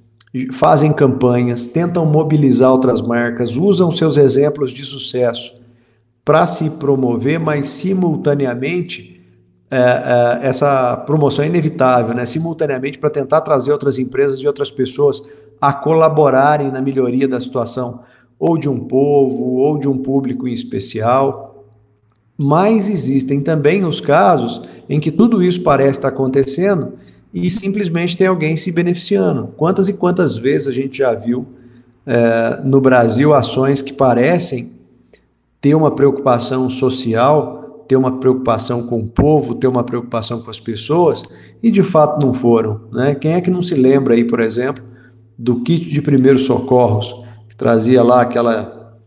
fazem 0.52 0.92
campanhas, 0.92 1.66
tentam 1.66 2.04
mobilizar 2.04 2.70
outras 2.70 3.00
marcas, 3.00 3.56
usam 3.56 3.90
seus 3.90 4.16
exemplos 4.16 4.72
de 4.72 4.84
sucesso 4.84 5.62
para 6.24 6.46
se 6.46 6.70
promover, 6.70 7.38
mas 7.38 7.68
simultaneamente 7.68 9.14
é, 9.70 9.78
é, 9.78 10.46
essa 10.46 10.96
promoção 10.98 11.44
é 11.44 11.48
inevitável, 11.48 12.14
né? 12.14 12.24
simultaneamente 12.26 12.98
para 12.98 13.10
tentar 13.10 13.40
trazer 13.40 13.72
outras 13.72 13.98
empresas 13.98 14.38
e 14.38 14.46
outras 14.46 14.70
pessoas 14.70 15.22
a 15.61 15.73
colaborarem 15.73 16.70
na 16.70 16.80
melhoria 16.80 17.28
da 17.28 17.40
situação, 17.40 18.00
ou 18.38 18.58
de 18.58 18.68
um 18.68 18.80
povo, 18.80 19.56
ou 19.56 19.78
de 19.78 19.88
um 19.88 19.99
público 19.99 20.46
em 20.46 20.52
especial. 20.52 21.64
Mas 22.37 22.90
existem 22.90 23.40
também 23.40 23.84
os 23.84 24.00
casos 24.00 24.62
em 24.88 25.00
que 25.00 25.11
tudo 25.11 25.42
isso 25.42 25.62
parece 25.62 25.99
estar 25.99 26.08
acontecendo 26.08 26.94
e 27.32 27.49
simplesmente 27.50 28.16
tem 28.16 28.26
alguém 28.26 28.56
se 28.56 28.70
beneficiando. 28.70 29.49
Quantas 29.56 29.88
e 29.88 29.94
quantas 29.94 30.37
vezes 30.37 30.68
a 30.68 30.73
gente 30.73 30.99
já 30.99 31.14
viu 31.14 31.46
é, 32.06 32.61
no 32.62 32.80
Brasil 32.80 33.32
ações 33.32 33.80
que 33.80 33.92
parecem 33.92 34.70
ter 35.61 35.75
uma 35.75 35.90
preocupação 35.90 36.68
social, 36.68 37.84
ter 37.88 37.96
uma 37.96 38.18
preocupação 38.18 38.82
com 38.82 39.00
o 39.00 39.06
povo, 39.06 39.54
ter 39.54 39.66
uma 39.66 39.82
preocupação 39.82 40.40
com 40.42 40.50
as 40.50 40.61
pessoas, 40.61 41.23
e 41.62 41.70
de 41.70 41.82
fato 41.82 42.25
não 42.25 42.34
foram. 42.34 42.80
Né? 42.92 43.14
Quem 43.14 43.32
é 43.32 43.40
que 43.40 43.50
não 43.50 43.62
se 43.62 43.75
lembra 43.75 44.14
aí, 44.14 44.25
por 44.25 44.40
exemplo, 44.40 44.84
do 45.38 45.62
kit 45.62 45.90
de 45.90 46.00
primeiros 46.00 46.42
socorros, 46.42 47.14
que 47.48 47.56
trazia 47.56 48.02
lá 48.02 48.22
aquela 48.22 48.98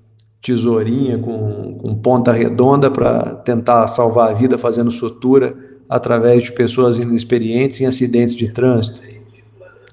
tesourinha 0.41 1.17
com, 1.17 1.77
com 1.77 1.95
ponta 1.95 2.31
redonda 2.31 2.89
para 2.89 3.35
tentar 3.35 3.87
salvar 3.87 4.29
a 4.29 4.33
vida 4.33 4.57
fazendo 4.57 4.91
sutura 4.91 5.55
através 5.89 6.43
de 6.43 6.51
pessoas 6.51 6.97
inexperientes 6.97 7.81
em 7.81 7.85
acidentes 7.85 8.35
de 8.35 8.51
trânsito. 8.51 9.01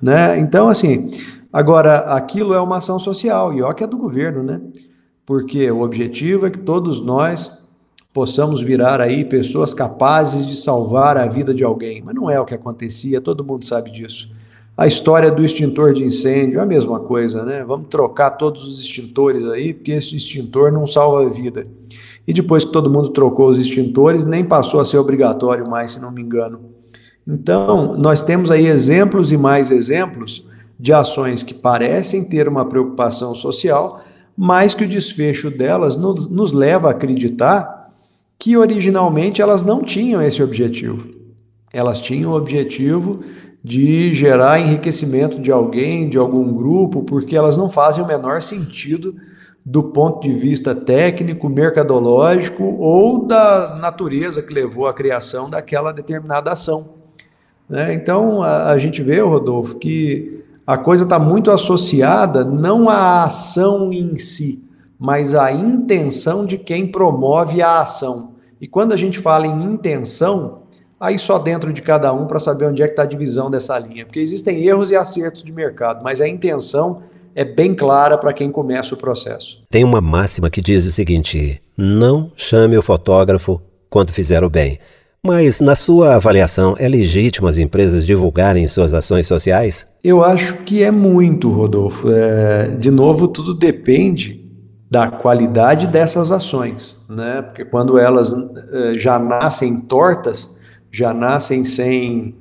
Né? 0.03 0.39
Então, 0.39 0.69
assim, 0.69 1.11
agora, 1.53 1.99
aquilo 2.15 2.53
é 2.53 2.61
uma 2.61 2.77
ação 2.77 2.99
social, 2.99 3.55
e 3.55 3.63
ó 3.63 3.73
que 3.73 3.85
é 3.85 3.87
do 3.87 3.97
governo, 3.97 4.43
né? 4.43 4.61
Porque 5.25 5.71
o 5.71 5.81
objetivo 5.81 6.47
é 6.47 6.51
que 6.51 6.59
todos 6.59 7.01
nós 7.01 7.65
possamos 8.13 8.61
virar 8.61 9.01
aí 9.01 9.25
pessoas 9.25 9.73
capazes 9.73 10.47
de 10.47 10.55
salvar 10.55 11.17
a 11.17 11.27
vida 11.27 11.55
de 11.55 11.65
alguém. 11.65 12.03
Mas 12.03 12.15
não 12.15 12.31
é 12.31 12.39
o 12.39 12.45
que 12.45 12.55
acontecia, 12.55 13.21
todo 13.21 13.45
mundo 13.45 13.65
sabe 13.65 13.91
disso. 13.91 14.31
A 14.77 14.89
história 14.89 15.31
do 15.31 15.45
extintor 15.45 15.93
de 15.93 16.03
incêndio 16.03 16.61
a 16.61 16.67
mesma 16.67 16.99
coisa, 16.99 17.45
né? 17.45 17.65
Vamos 17.65 17.87
trocar 17.89 18.33
todos 18.33 18.65
os 18.65 18.81
extintores 18.81 19.45
aí, 19.45 19.73
porque 19.73 19.93
esse 19.93 20.17
extintor 20.17 20.73
não 20.73 20.85
salva 20.85 21.25
a 21.25 21.29
vida. 21.29 21.67
E 22.27 22.33
depois 22.33 22.65
que 22.65 22.73
todo 22.73 22.91
mundo 22.91 23.11
trocou 23.11 23.51
os 23.51 23.59
extintores, 23.59 24.25
nem 24.25 24.43
passou 24.45 24.81
a 24.81 24.85
ser 24.85 24.99
obrigatório 24.99 25.69
mais, 25.69 25.93
se 25.93 26.01
não 26.01 26.11
me 26.11 26.23
engano. 26.23 26.61
Então, 27.27 27.97
nós 27.97 28.21
temos 28.21 28.51
aí 28.51 28.67
exemplos 28.67 29.31
e 29.31 29.37
mais 29.37 29.71
exemplos 29.71 30.49
de 30.79 30.93
ações 30.93 31.43
que 31.43 31.55
parecem 31.55 32.29
ter 32.29 32.49
uma 32.49 32.65
preocupação 32.65 33.35
social, 33.35 34.03
mas 34.37 34.75
que 34.75 34.85
o 34.85 34.89
desfecho 34.89 35.51
delas 35.51 35.97
nos, 35.97 36.29
nos 36.29 36.53
leva 36.53 36.89
a 36.89 36.91
acreditar 36.91 37.93
que 38.39 38.57
originalmente 38.57 39.41
elas 39.41 39.63
não 39.63 39.83
tinham 39.83 40.21
esse 40.21 40.43
objetivo. 40.43 41.09
Elas 41.73 42.01
tinham 42.01 42.33
o 42.33 42.37
objetivo 42.37 43.21
de 43.65 44.13
gerar 44.13 44.61
enriquecimento 44.61 45.41
de 45.41 45.51
alguém, 45.51 46.07
de 46.07 46.19
algum 46.19 46.53
grupo, 46.53 47.03
porque 47.03 47.35
elas 47.35 47.57
não 47.57 47.71
fazem 47.71 48.05
o 48.05 48.07
menor 48.07 48.43
sentido 48.43 49.17
do 49.65 49.83
ponto 49.85 50.21
de 50.21 50.35
vista 50.35 50.75
técnico, 50.75 51.49
mercadológico 51.49 52.63
ou 52.79 53.27
da 53.27 53.79
natureza 53.81 54.43
que 54.43 54.53
levou 54.53 54.87
à 54.87 54.93
criação 54.93 55.49
daquela 55.49 55.93
determinada 55.93 56.53
ação. 56.53 56.91
Né? 57.67 57.95
Então 57.95 58.43
a, 58.43 58.71
a, 58.73 58.79
gente 58.79 59.03
vê, 59.03 59.21
Rodolfo, 59.21 59.79
que 59.79 60.45
a 60.67 60.77
coisa 60.77 61.05
está 61.05 61.19
muito 61.19 61.51
associada 61.51 62.45
não 62.45 62.91
à 62.91 63.25
ação 63.25 63.91
em 63.91 64.15
si, 64.17 64.71
mas 64.99 65.35
à 65.35 65.51
intenção 65.51 66.45
de 66.45 66.59
quem 66.59 66.87
promove 66.87 67.63
a 67.63 67.81
ação. 67.81 68.35
E 68.61 68.69
quando 68.69 68.93
a 68.93 68.97
gente 68.97 69.19
fala 69.19 69.47
em 69.47 69.65
intenção, 69.65 70.64
aí 71.05 71.19
só 71.19 71.39
dentro 71.39 71.73
de 71.73 71.83
cada 71.83 72.13
um 72.13 72.27
para 72.27 72.41
saber 72.41 72.67
onde 72.67 72.83
é 72.83 72.87
que 72.87 72.93
está 72.93 73.03
a 73.03 73.07
divisão 73.07 73.51
dessa 73.51 73.79
linha, 73.79 74.07
porque 74.07 74.21
existem 74.21 74.65
erros 74.65 74.91
e 74.91 74.97
acertos 74.97 75.45
de 75.45 75.53
mercado, 75.53 76.03
mas 76.03 76.21
a 76.21 76.29
intenção 76.29 77.03
é 77.35 77.45
bem 77.45 77.75
clara 77.75 78.17
para 78.17 78.33
quem 78.33 78.51
começa 78.51 78.95
o 78.95 78.99
processo. 78.99 79.63
Tem 79.71 79.85
uma 79.85 80.01
máxima 80.01 80.49
que 80.49 80.61
diz 80.61 80.87
o 80.87 80.93
seguinte: 80.93 81.61
não 81.77 82.31
chame 82.37 82.79
o 82.79 82.83
fotógrafo 82.83 83.61
quando 83.91 84.13
fizer 84.13 84.43
o 84.45 84.51
bem. 84.51 84.79
Mas, 85.27 85.59
na 85.59 85.75
sua 85.75 86.17
avaliação, 86.17 86.77
é 86.79 86.87
legítimo 86.87 87.47
as 87.47 87.57
empresas 87.57 88.05
divulgarem 88.05 88.69
suas 88.69 88.93
ações 88.93 89.27
sociais? 89.27 89.87
Eu 90.05 90.23
acho 90.23 90.55
que 90.65 90.83
é 90.83 90.91
muito, 90.91 91.51
Rodolfo. 91.51 92.11
É, 92.11 92.75
de 92.79 92.91
novo, 92.91 93.27
tudo 93.27 93.55
depende 93.55 94.45
da 94.91 95.09
qualidade 95.09 95.87
dessas 95.87 96.31
ações, 96.31 96.97
né? 97.09 97.41
Porque 97.41 97.65
quando 97.65 97.99
elas 97.99 98.35
é, 98.71 98.95
já 98.99 99.19
nascem 99.19 99.81
tortas, 99.81 100.54
já 100.95 101.13
nascem 101.13 101.65
sem 101.65 102.35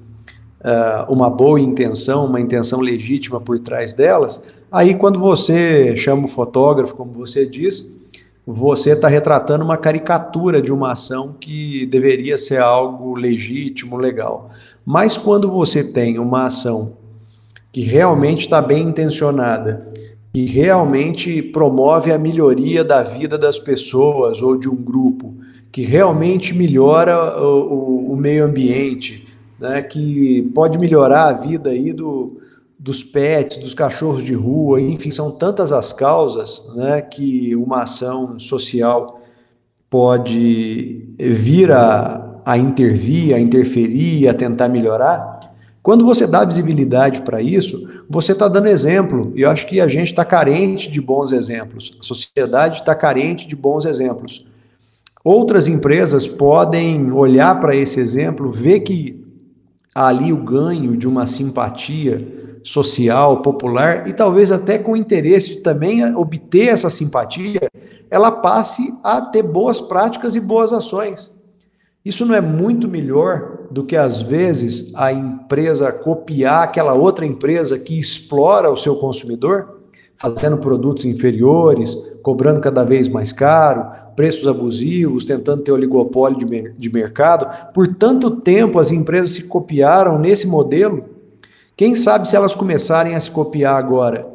uh, 0.62 1.12
uma 1.12 1.30
boa 1.30 1.60
intenção, 1.60 2.26
uma 2.26 2.39
intenção 2.39 2.80
legítima 2.80 3.39
por 3.42 3.60
trás 3.60 3.94
delas, 3.94 4.44
Aí, 4.74 4.96
quando 4.96 5.20
você 5.20 5.96
chama 5.96 6.26
o 6.26 6.28
fotógrafo, 6.28 6.96
como 6.96 7.12
você 7.13 7.46
diz, 7.46 8.02
você 8.44 8.94
está 8.94 9.08
retratando 9.08 9.63
uma 9.63 9.78
caricatura 9.78 10.60
de 10.60 10.74
uma 10.74 10.94
ação 10.94 11.36
que 11.39 11.86
deveria 11.86 12.39
ser 12.39 12.60
algo 12.60 13.13
legítimo, 13.13 13.98
legal. 13.98 14.50
Mas 14.84 15.16
quando 15.16 15.48
você 15.48 15.84
tem 15.84 16.18
uma 16.18 16.48
ação 16.48 16.98
que 17.72 17.82
realmente 17.82 18.39
está 18.39 18.63
bem 18.63 18.82
intencionada, 18.82 19.88
que 20.34 20.46
realmente 20.46 21.39
promove 21.44 22.12
a 22.12 22.18
melhoria 22.18 22.84
da 22.84 23.04
vida 23.04 23.38
das 23.38 23.60
pessoas 23.60 24.42
ou 24.42 24.58
de 24.58 24.68
um 24.68 24.76
grupo, 24.76 25.36
que 25.74 25.82
realmente 25.82 26.54
melhora 26.54 27.42
o, 27.42 27.74
o, 27.74 28.14
o 28.14 28.16
meio 28.16 28.46
ambiente, 28.46 29.28
né, 29.60 29.82
que 29.82 30.44
pode 30.54 30.78
melhorar 30.78 31.30
a 31.30 31.34
vida 31.34 31.72
aí 31.72 31.92
do, 31.92 32.40
dos 32.78 33.04
pets, 33.04 33.58
dos 33.58 33.74
cachorros 33.74 34.24
de 34.24 34.36
rua, 34.36 34.80
enfim, 34.80 35.10
são 35.10 35.32
tantas 35.32 35.72
as 35.72 35.92
causas 35.92 36.72
né, 36.76 37.02
que 37.02 37.56
uma 37.56 37.82
ação 37.82 38.38
social 38.38 39.20
pode 39.90 41.08
vir 41.18 41.72
a, 41.72 42.40
a 42.46 42.56
intervir, 42.56 43.34
a 43.34 43.40
interferir, 43.40 44.28
a 44.28 44.34
tentar 44.36 44.70
melhorar. 44.70 45.40
Quando 45.82 46.06
você 46.06 46.28
dá 46.28 46.46
visibilidade 46.46 47.22
para 47.22 47.42
isso, 47.42 48.04
você 48.08 48.34
está 48.34 48.48
dando 48.48 48.68
exemplo. 48.68 49.34
E 49.36 49.42
eu 49.42 49.50
acho 49.50 49.66
que 49.66 49.82
a 49.82 49.88
gente 49.88 50.10
está 50.10 50.24
carente 50.24 50.92
de 50.92 51.02
bons 51.02 51.32
exemplos. 51.32 51.98
A 52.00 52.04
sociedade 52.04 52.82
está 52.82 52.94
carente 52.94 53.48
de 53.48 53.56
bons 53.56 53.86
exemplos. 53.86 54.46
Outras 55.24 55.68
empresas 55.68 56.28
podem 56.28 57.12
olhar 57.12 57.60
para 57.60 57.76
esse 57.76 58.00
exemplo, 58.00 58.52
ver 58.52 58.82
que 58.82 59.24
há 59.96 60.08
ali 60.08 60.34
o 60.34 60.44
ganho 60.44 60.98
de 60.98 61.08
uma 61.08 61.26
simpatia, 61.26 62.60
social, 62.64 63.42
popular 63.42 64.08
e 64.08 64.14
talvez 64.14 64.52
até 64.52 64.78
com 64.78 64.96
interesse 64.96 65.50
de 65.50 65.60
também 65.62 66.04
obter 66.16 66.70
essa 66.70 66.90
simpatia, 66.90 67.62
ela 68.10 68.32
passe 68.32 68.94
a 69.04 69.22
ter 69.22 69.44
boas 69.44 69.82
práticas 69.82 70.36
e 70.36 70.40
boas 70.40 70.72
ações. 70.72 71.34
Isso 72.06 72.26
não 72.26 72.36
é 72.36 72.42
muito 72.42 72.88
melhor 72.88 73.60
do 73.72 73.84
que 73.84 73.96
às 73.96 74.22
vezes 74.22 74.94
a 74.94 75.12
empresa 75.12 75.92
copiar 75.92 76.64
aquela 76.64 76.94
outra 76.94 77.26
empresa 77.26 77.80
que 77.80 77.98
explora 77.98 78.70
o 78.70 78.78
seu 78.78 78.98
consumidor, 78.98 79.80
fazendo 80.18 80.58
produtos 80.58 81.06
inferiores, 81.06 81.96
cobrando 82.22 82.60
cada 82.60 82.84
vez 82.84 83.08
mais 83.08 83.32
caro, 83.32 84.03
preços 84.15 84.47
abusivos, 84.47 85.26
tentando 85.26 85.63
ter 85.63 85.71
oligopólio 85.71 86.38
de, 86.38 86.73
de 86.78 86.91
mercado. 86.91 87.71
Por 87.73 87.95
tanto 87.95 88.32
tempo 88.32 88.80
as 88.80 88.91
empresas 88.91 89.32
se 89.32 89.43
copiaram 89.43 90.19
nesse 90.19 90.47
modelo 90.47 91.13
quem 91.76 91.95
sabe 91.95 92.30
se 92.30 92.36
elas 92.36 92.54
começarem 92.54 93.15
a 93.15 93.19
se 93.19 93.32
copiar 93.32 93.76
agora 93.76 94.28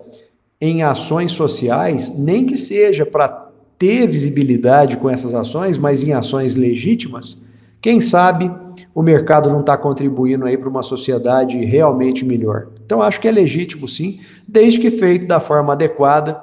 em 0.60 0.82
ações 0.82 1.32
sociais, 1.32 2.12
nem 2.18 2.44
que 2.44 2.56
seja 2.56 3.06
para 3.06 3.48
ter 3.78 4.08
visibilidade 4.08 4.96
com 4.96 5.08
essas 5.08 5.34
ações, 5.34 5.78
mas 5.78 6.02
em 6.02 6.12
ações 6.12 6.56
legítimas, 6.56 7.40
quem 7.80 8.00
sabe 8.00 8.50
o 8.92 9.02
mercado 9.02 9.48
não 9.48 9.60
está 9.60 9.76
contribuindo 9.76 10.44
aí 10.46 10.58
para 10.58 10.68
uma 10.68 10.82
sociedade 10.82 11.64
realmente 11.64 12.24
melhor. 12.24 12.66
Então 12.84 13.00
acho 13.00 13.20
que 13.20 13.28
é 13.28 13.30
legítimo 13.30 13.86
sim, 13.86 14.18
desde 14.46 14.80
que 14.80 14.90
feito 14.90 15.28
da 15.28 15.38
forma 15.38 15.74
adequada, 15.74 16.42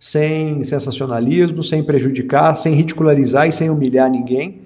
sem 0.00 0.64
sensacionalismo, 0.64 1.62
sem 1.62 1.82
prejudicar, 1.82 2.56
sem 2.56 2.72
ridicularizar 2.72 3.46
e 3.46 3.52
sem 3.52 3.68
humilhar 3.68 4.10
ninguém, 4.10 4.62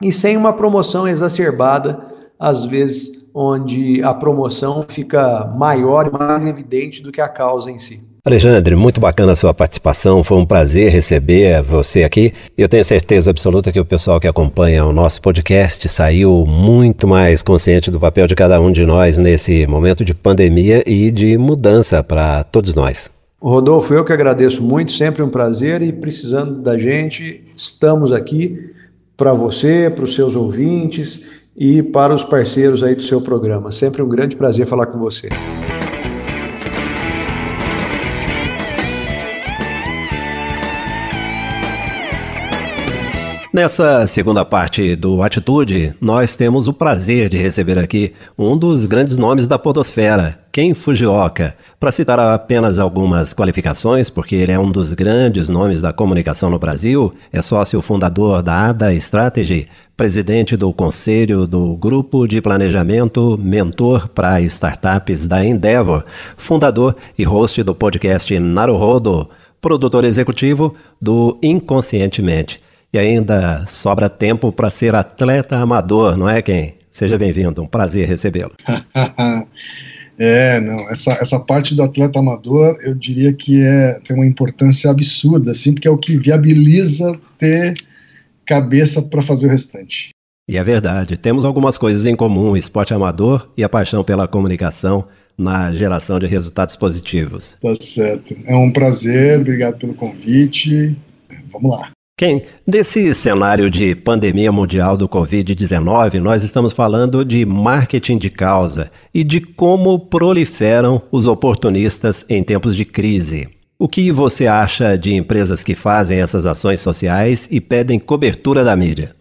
e 0.00 0.12
sem 0.12 0.36
uma 0.36 0.52
promoção 0.52 1.08
exacerbada, 1.08 2.00
às 2.38 2.64
vezes 2.64 3.24
onde 3.34 4.00
a 4.04 4.14
promoção 4.14 4.84
fica 4.86 5.44
maior 5.58 6.06
e 6.06 6.16
mais 6.16 6.46
evidente 6.46 7.02
do 7.02 7.10
que 7.10 7.20
a 7.20 7.28
causa 7.28 7.68
em 7.68 7.78
si. 7.78 8.00
Alexandre, 8.24 8.74
muito 8.74 9.00
bacana 9.00 9.32
a 9.32 9.36
sua 9.36 9.52
participação. 9.52 10.24
Foi 10.24 10.38
um 10.38 10.46
prazer 10.46 10.90
receber 10.90 11.60
você 11.60 12.04
aqui. 12.04 12.32
Eu 12.56 12.68
tenho 12.68 12.84
certeza 12.84 13.30
absoluta 13.30 13.70
que 13.70 13.78
o 13.78 13.84
pessoal 13.84 14.18
que 14.18 14.26
acompanha 14.26 14.86
o 14.86 14.94
nosso 14.94 15.20
podcast 15.20 15.86
saiu 15.88 16.46
muito 16.46 17.06
mais 17.06 17.42
consciente 17.42 17.90
do 17.90 18.00
papel 18.00 18.26
de 18.26 18.34
cada 18.34 18.58
um 18.60 18.72
de 18.72 18.86
nós 18.86 19.18
nesse 19.18 19.66
momento 19.66 20.04
de 20.04 20.14
pandemia 20.14 20.82
e 20.86 21.10
de 21.10 21.36
mudança 21.36 22.02
para 22.02 22.44
todos 22.44 22.74
nós. 22.74 23.10
Rodolfo, 23.50 23.92
eu 23.92 24.02
que 24.02 24.12
agradeço 24.12 24.62
muito, 24.62 24.90
sempre 24.92 25.22
um 25.22 25.28
prazer 25.28 25.82
e 25.82 25.92
precisando 25.92 26.62
da 26.62 26.78
gente, 26.78 27.44
estamos 27.54 28.10
aqui 28.10 28.72
para 29.18 29.34
você, 29.34 29.92
para 29.94 30.06
os 30.06 30.14
seus 30.14 30.34
ouvintes 30.34 31.26
e 31.54 31.82
para 31.82 32.14
os 32.14 32.24
parceiros 32.24 32.82
aí 32.82 32.94
do 32.94 33.02
seu 33.02 33.20
programa. 33.20 33.70
Sempre 33.70 34.00
um 34.00 34.08
grande 34.08 34.34
prazer 34.34 34.64
falar 34.64 34.86
com 34.86 34.98
você. 34.98 35.28
Nessa 43.54 44.04
segunda 44.08 44.44
parte 44.44 44.96
do 44.96 45.22
Atitude, 45.22 45.94
nós 46.00 46.34
temos 46.34 46.66
o 46.66 46.72
prazer 46.72 47.28
de 47.28 47.36
receber 47.36 47.78
aqui 47.78 48.12
um 48.36 48.58
dos 48.58 48.84
grandes 48.84 49.16
nomes 49.16 49.46
da 49.46 49.56
podosfera, 49.56 50.40
Ken 50.50 50.74
Fujioka. 50.74 51.54
Para 51.78 51.92
citar 51.92 52.18
apenas 52.18 52.80
algumas 52.80 53.32
qualificações, 53.32 54.10
porque 54.10 54.34
ele 54.34 54.50
é 54.50 54.58
um 54.58 54.72
dos 54.72 54.92
grandes 54.92 55.48
nomes 55.48 55.80
da 55.80 55.92
comunicação 55.92 56.50
no 56.50 56.58
Brasil, 56.58 57.14
é 57.32 57.40
sócio 57.40 57.80
fundador 57.80 58.42
da 58.42 58.70
ADA 58.70 58.92
Strategy, 58.94 59.68
presidente 59.96 60.56
do 60.56 60.72
conselho 60.72 61.46
do 61.46 61.76
Grupo 61.76 62.26
de 62.26 62.40
Planejamento 62.40 63.38
Mentor 63.40 64.08
para 64.08 64.40
Startups 64.40 65.28
da 65.28 65.44
Endeavor, 65.44 66.04
fundador 66.36 66.96
e 67.16 67.22
host 67.22 67.62
do 67.62 67.72
podcast 67.72 68.36
Naruhodo, 68.36 69.30
produtor 69.60 70.02
executivo 70.02 70.74
do 71.00 71.38
Inconscientemente 71.40 72.63
e 72.94 72.98
ainda 72.98 73.66
sobra 73.66 74.08
tempo 74.08 74.52
para 74.52 74.70
ser 74.70 74.94
atleta 74.94 75.56
amador, 75.56 76.16
não 76.16 76.30
é, 76.30 76.40
quem? 76.40 76.76
Seja 76.92 77.18
bem-vindo, 77.18 77.60
um 77.60 77.66
prazer 77.66 78.06
recebê-lo. 78.06 78.52
é, 80.16 80.60
não, 80.60 80.88
essa, 80.88 81.10
essa 81.14 81.40
parte 81.40 81.74
do 81.74 81.82
atleta 81.82 82.20
amador, 82.20 82.78
eu 82.82 82.94
diria 82.94 83.32
que 83.32 83.60
é, 83.60 83.98
tem 84.04 84.14
uma 84.14 84.24
importância 84.24 84.92
absurda, 84.92 85.50
assim, 85.50 85.72
porque 85.74 85.88
é 85.88 85.90
o 85.90 85.98
que 85.98 86.16
viabiliza 86.16 87.18
ter 87.36 87.74
cabeça 88.46 89.02
para 89.02 89.20
fazer 89.20 89.48
o 89.48 89.50
restante. 89.50 90.10
E 90.48 90.56
é 90.56 90.62
verdade, 90.62 91.16
temos 91.16 91.44
algumas 91.44 91.76
coisas 91.76 92.06
em 92.06 92.14
comum, 92.14 92.50
o 92.50 92.56
esporte 92.56 92.94
amador 92.94 93.50
e 93.56 93.64
a 93.64 93.68
paixão 93.68 94.04
pela 94.04 94.28
comunicação 94.28 95.08
na 95.36 95.72
geração 95.72 96.20
de 96.20 96.26
resultados 96.26 96.76
positivos. 96.76 97.56
Tá 97.60 97.74
certo. 97.80 98.36
É 98.44 98.54
um 98.54 98.70
prazer, 98.70 99.40
obrigado 99.40 99.78
pelo 99.78 99.94
convite. 99.94 100.96
Vamos 101.50 101.76
lá. 101.76 101.90
Quem? 102.16 102.44
Desse 102.64 103.12
cenário 103.12 103.68
de 103.68 103.92
pandemia 103.96 104.52
mundial 104.52 104.96
do 104.96 105.08
Covid-19, 105.08 106.20
nós 106.20 106.44
estamos 106.44 106.72
falando 106.72 107.24
de 107.24 107.44
marketing 107.44 108.18
de 108.18 108.30
causa 108.30 108.88
e 109.12 109.24
de 109.24 109.40
como 109.40 109.98
proliferam 109.98 111.02
os 111.10 111.26
oportunistas 111.26 112.24
em 112.28 112.40
tempos 112.44 112.76
de 112.76 112.84
crise. 112.84 113.48
O 113.76 113.88
que 113.88 114.12
você 114.12 114.46
acha 114.46 114.96
de 114.96 115.12
empresas 115.12 115.64
que 115.64 115.74
fazem 115.74 116.20
essas 116.20 116.46
ações 116.46 116.78
sociais 116.78 117.48
e 117.50 117.60
pedem 117.60 117.98
cobertura 117.98 118.62
da 118.62 118.76
mídia? 118.76 119.16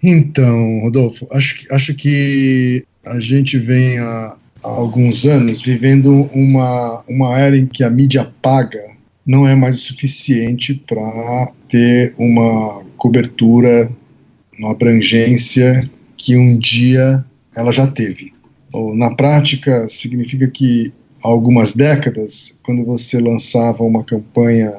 Então, 0.00 0.82
Rodolfo, 0.82 1.26
acho, 1.32 1.66
acho 1.72 1.92
que 1.92 2.84
a 3.04 3.18
gente 3.18 3.58
vem 3.58 3.98
há, 3.98 4.36
há 4.62 4.68
alguns 4.68 5.26
anos 5.26 5.60
vivendo 5.60 6.30
uma, 6.32 7.02
uma 7.08 7.36
era 7.36 7.58
em 7.58 7.66
que 7.66 7.82
a 7.82 7.90
mídia 7.90 8.32
paga 8.40 8.92
não 9.26 9.46
é 9.46 9.56
mais 9.56 9.74
o 9.74 9.80
suficiente 9.80 10.72
para 10.86 11.52
ter 11.68 12.14
uma 12.18 12.82
cobertura, 12.96 13.90
uma 14.58 14.72
abrangência 14.72 15.88
que 16.16 16.36
um 16.36 16.58
dia 16.58 17.24
ela 17.54 17.70
já 17.70 17.86
teve. 17.86 18.32
Na 18.94 19.10
prática, 19.14 19.86
significa 19.88 20.46
que 20.48 20.92
há 21.22 21.28
algumas 21.28 21.74
décadas, 21.74 22.58
quando 22.62 22.84
você 22.84 23.20
lançava 23.20 23.82
uma 23.82 24.04
campanha 24.04 24.74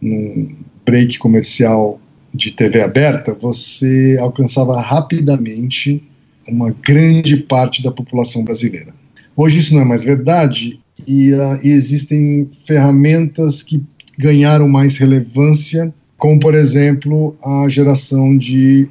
num 0.00 0.54
break 0.84 1.18
comercial 1.18 2.00
de 2.32 2.52
TV 2.52 2.82
aberta, 2.82 3.34
você 3.34 4.16
alcançava 4.20 4.80
rapidamente 4.80 6.02
uma 6.48 6.70
grande 6.70 7.36
parte 7.38 7.82
da 7.82 7.90
população 7.90 8.44
brasileira. 8.44 8.94
Hoje 9.36 9.58
isso 9.58 9.74
não 9.74 9.82
é 9.82 9.84
mais 9.84 10.04
verdade 10.04 10.78
e, 11.06 11.32
uh, 11.32 11.58
e 11.62 11.68
existem 11.68 12.48
ferramentas 12.66 13.62
que 13.62 13.82
ganharam 14.18 14.68
mais 14.68 14.96
relevância, 14.96 15.92
como 16.18 16.38
por 16.40 16.54
exemplo 16.54 17.36
a 17.44 17.68
geração 17.68 18.36
de 18.36 18.88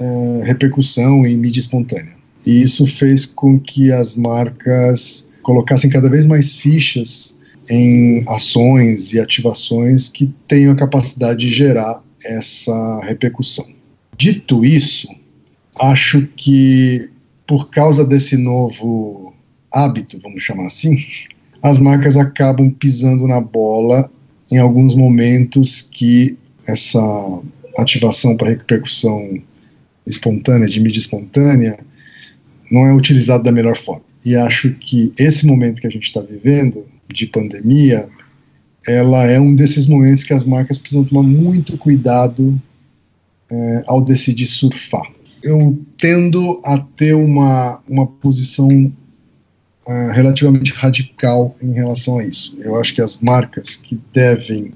uh, 0.00 0.42
repercussão 0.42 1.24
em 1.26 1.36
mídia 1.36 1.60
espontânea. 1.60 2.16
E 2.46 2.62
isso 2.62 2.86
fez 2.86 3.26
com 3.26 3.58
que 3.58 3.92
as 3.92 4.14
marcas 4.14 5.28
colocassem 5.42 5.90
cada 5.90 6.08
vez 6.08 6.26
mais 6.26 6.54
fichas 6.54 7.36
em 7.68 8.22
ações 8.28 9.12
e 9.12 9.20
ativações 9.20 10.08
que 10.08 10.32
tenham 10.46 10.72
a 10.72 10.76
capacidade 10.76 11.40
de 11.40 11.52
gerar 11.52 12.02
essa 12.24 13.00
repercussão. 13.02 13.66
Dito 14.16 14.64
isso, 14.64 15.08
acho 15.78 16.26
que 16.36 17.08
por 17.46 17.70
causa 17.70 18.04
desse 18.04 18.36
novo 18.36 19.34
hábito, 19.72 20.18
vamos 20.20 20.42
chamar 20.42 20.66
assim, 20.66 20.96
as 21.62 21.78
marcas 21.78 22.16
acabam 22.16 22.70
pisando 22.70 23.26
na 23.26 23.40
bola 23.40 24.10
em 24.50 24.58
alguns 24.58 24.94
momentos 24.94 25.82
que 25.82 26.36
essa 26.66 27.40
ativação 27.78 28.36
para 28.36 28.50
repercussão 28.50 29.38
espontânea, 30.06 30.68
de 30.68 30.80
mídia 30.80 30.98
espontânea, 30.98 31.78
não 32.70 32.86
é 32.86 32.94
utilizada 32.94 33.44
da 33.44 33.52
melhor 33.52 33.76
forma. 33.76 34.04
E 34.24 34.34
acho 34.34 34.72
que 34.74 35.12
esse 35.18 35.46
momento 35.46 35.80
que 35.80 35.86
a 35.86 35.90
gente 35.90 36.04
está 36.04 36.20
vivendo, 36.20 36.84
de 37.08 37.26
pandemia, 37.26 38.08
ela 38.86 39.24
é 39.24 39.38
um 39.40 39.54
desses 39.54 39.86
momentos 39.86 40.24
que 40.24 40.34
as 40.34 40.44
marcas 40.44 40.78
precisam 40.78 41.04
tomar 41.04 41.22
muito 41.22 41.78
cuidado 41.78 42.60
é, 43.50 43.84
ao 43.86 44.02
decidir 44.02 44.46
surfar. 44.46 45.10
Eu 45.42 45.78
tendo 45.98 46.60
a 46.64 46.78
ter 46.78 47.14
uma, 47.14 47.80
uma 47.88 48.06
posição 48.06 48.68
uh, 49.86 50.12
relativamente 50.12 50.72
radical 50.72 51.54
em 51.62 51.72
relação 51.72 52.18
a 52.18 52.24
isso. 52.24 52.56
Eu 52.60 52.78
acho 52.80 52.94
que 52.94 53.00
as 53.00 53.20
marcas 53.20 53.76
que 53.76 53.98
devem, 54.12 54.72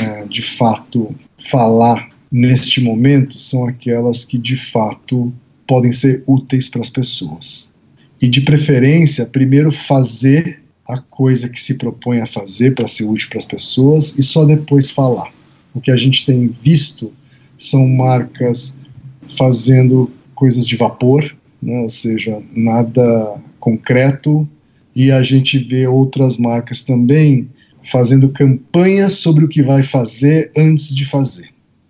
uh, 0.00 0.28
de 0.28 0.42
fato, 0.42 1.14
falar 1.38 2.10
neste 2.30 2.80
momento 2.80 3.38
são 3.38 3.66
aquelas 3.66 4.24
que, 4.24 4.38
de 4.38 4.56
fato, 4.56 5.32
podem 5.66 5.92
ser 5.92 6.22
úteis 6.26 6.68
para 6.68 6.80
as 6.80 6.90
pessoas. 6.90 7.72
E, 8.20 8.28
de 8.28 8.40
preferência, 8.40 9.26
primeiro 9.26 9.70
fazer 9.70 10.62
a 10.88 10.98
coisa 10.98 11.48
que 11.48 11.60
se 11.60 11.74
propõe 11.74 12.20
a 12.20 12.26
fazer 12.26 12.74
para 12.74 12.88
ser 12.88 13.04
útil 13.04 13.28
para 13.28 13.38
as 13.38 13.44
pessoas 13.44 14.14
e 14.18 14.22
só 14.22 14.44
depois 14.44 14.90
falar. 14.90 15.32
O 15.74 15.80
que 15.80 15.90
a 15.90 15.96
gente 15.96 16.24
tem 16.24 16.48
visto 16.48 17.12
são 17.58 17.86
marcas 17.86 18.78
fazendo 19.36 20.10
coisas 20.34 20.66
de 20.66 20.76
vapor, 20.76 21.36
né, 21.60 21.80
ou 21.80 21.90
seja, 21.90 22.40
nada 22.54 23.38
concreto, 23.60 24.48
e 24.96 25.12
a 25.12 25.22
gente 25.22 25.58
vê 25.58 25.86
outras 25.86 26.38
marcas 26.38 26.82
também 26.82 27.48
fazendo 27.90 28.28
campanhas 28.28 29.14
sobre 29.14 29.44
o 29.44 29.48
que 29.48 29.62
vai 29.62 29.82
fazer 29.82 30.50
antes 30.56 30.94
de 30.94 31.04
fazer. 31.04 31.48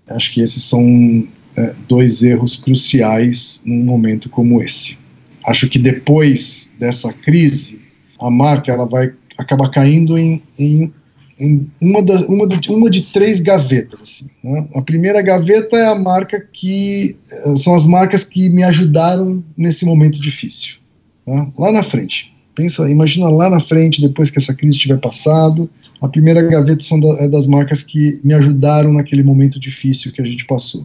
Acho 0.08 0.32
que 0.32 0.40
esses 0.40 0.62
são 0.62 1.26
é, 1.56 1.74
dois 1.88 2.22
erros 2.22 2.56
cruciais 2.56 3.60
num 3.64 3.84
momento 3.84 4.30
como 4.30 4.62
esse. 4.62 4.98
Acho 5.46 5.68
que 5.68 5.78
depois 5.78 6.72
dessa 6.78 7.12
crise, 7.12 7.80
a 8.20 8.30
marca 8.30 8.72
ela 8.72 8.86
vai 8.86 9.12
acabar 9.36 9.70
caindo 9.70 10.18
em, 10.18 10.42
em, 10.58 10.92
em 11.38 11.70
uma, 11.80 12.02
da, 12.02 12.26
uma, 12.26 12.46
de, 12.46 12.70
uma 12.70 12.90
de 12.90 13.12
três 13.12 13.40
gavetas. 13.40 14.02
Assim, 14.02 14.26
né? 14.42 14.66
A 14.74 14.82
primeira 14.82 15.22
gaveta 15.22 15.76
é 15.76 15.86
a 15.86 15.94
marca 15.94 16.40
que 16.40 17.16
são 17.56 17.74
as 17.74 17.86
marcas 17.86 18.24
que 18.24 18.48
me 18.50 18.62
ajudaram 18.62 19.42
nesse 19.56 19.84
momento 19.84 20.20
difícil. 20.20 20.76
Tá? 21.24 21.46
Lá 21.58 21.72
na 21.72 21.82
frente. 21.82 22.34
Pensa, 22.58 22.90
imagina 22.90 23.28
lá 23.28 23.48
na 23.48 23.60
frente, 23.60 24.00
depois 24.00 24.32
que 24.32 24.38
essa 24.40 24.52
crise 24.52 24.76
tiver 24.76 24.98
passado, 24.98 25.70
a 26.00 26.08
primeira 26.08 26.42
gaveta 26.42 26.82
são 26.82 26.98
da, 26.98 27.10
é 27.22 27.28
das 27.28 27.46
marcas 27.46 27.84
que 27.84 28.20
me 28.24 28.34
ajudaram 28.34 28.92
naquele 28.92 29.22
momento 29.22 29.60
difícil 29.60 30.10
que 30.10 30.20
a 30.20 30.24
gente 30.24 30.44
passou. 30.44 30.84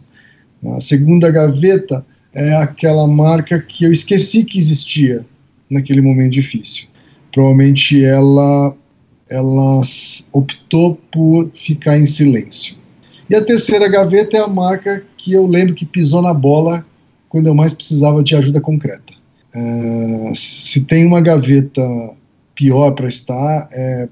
A 0.75 0.79
segunda 0.79 1.31
gaveta 1.31 2.05
é 2.31 2.53
aquela 2.53 3.07
marca 3.07 3.59
que 3.59 3.85
eu 3.85 3.91
esqueci 3.91 4.45
que 4.45 4.59
existia 4.59 5.25
naquele 5.67 5.99
momento 5.99 6.33
difícil. 6.33 6.85
Provavelmente 7.31 8.05
ela 8.05 8.75
ela 9.27 9.81
optou 10.31 10.93
por 11.09 11.49
ficar 11.55 11.97
em 11.97 12.05
silêncio. 12.05 12.75
E 13.27 13.33
a 13.33 13.43
terceira 13.43 13.87
gaveta 13.87 14.37
é 14.37 14.41
a 14.41 14.47
marca 14.47 15.03
que 15.17 15.33
eu 15.33 15.47
lembro 15.47 15.73
que 15.73 15.87
pisou 15.87 16.21
na 16.21 16.35
bola 16.35 16.85
quando 17.29 17.47
eu 17.47 17.55
mais 17.55 17.73
precisava 17.73 18.21
de 18.21 18.35
ajuda 18.35 18.61
concreta 18.61 19.12
Uh, 19.55 20.35
se 20.35 20.81
tem 20.85 21.05
uma 21.05 21.21
gaveta 21.21 21.81
pior 22.55 22.91
para 22.91 23.07
estar, 23.07 23.67
é, 23.71 24.07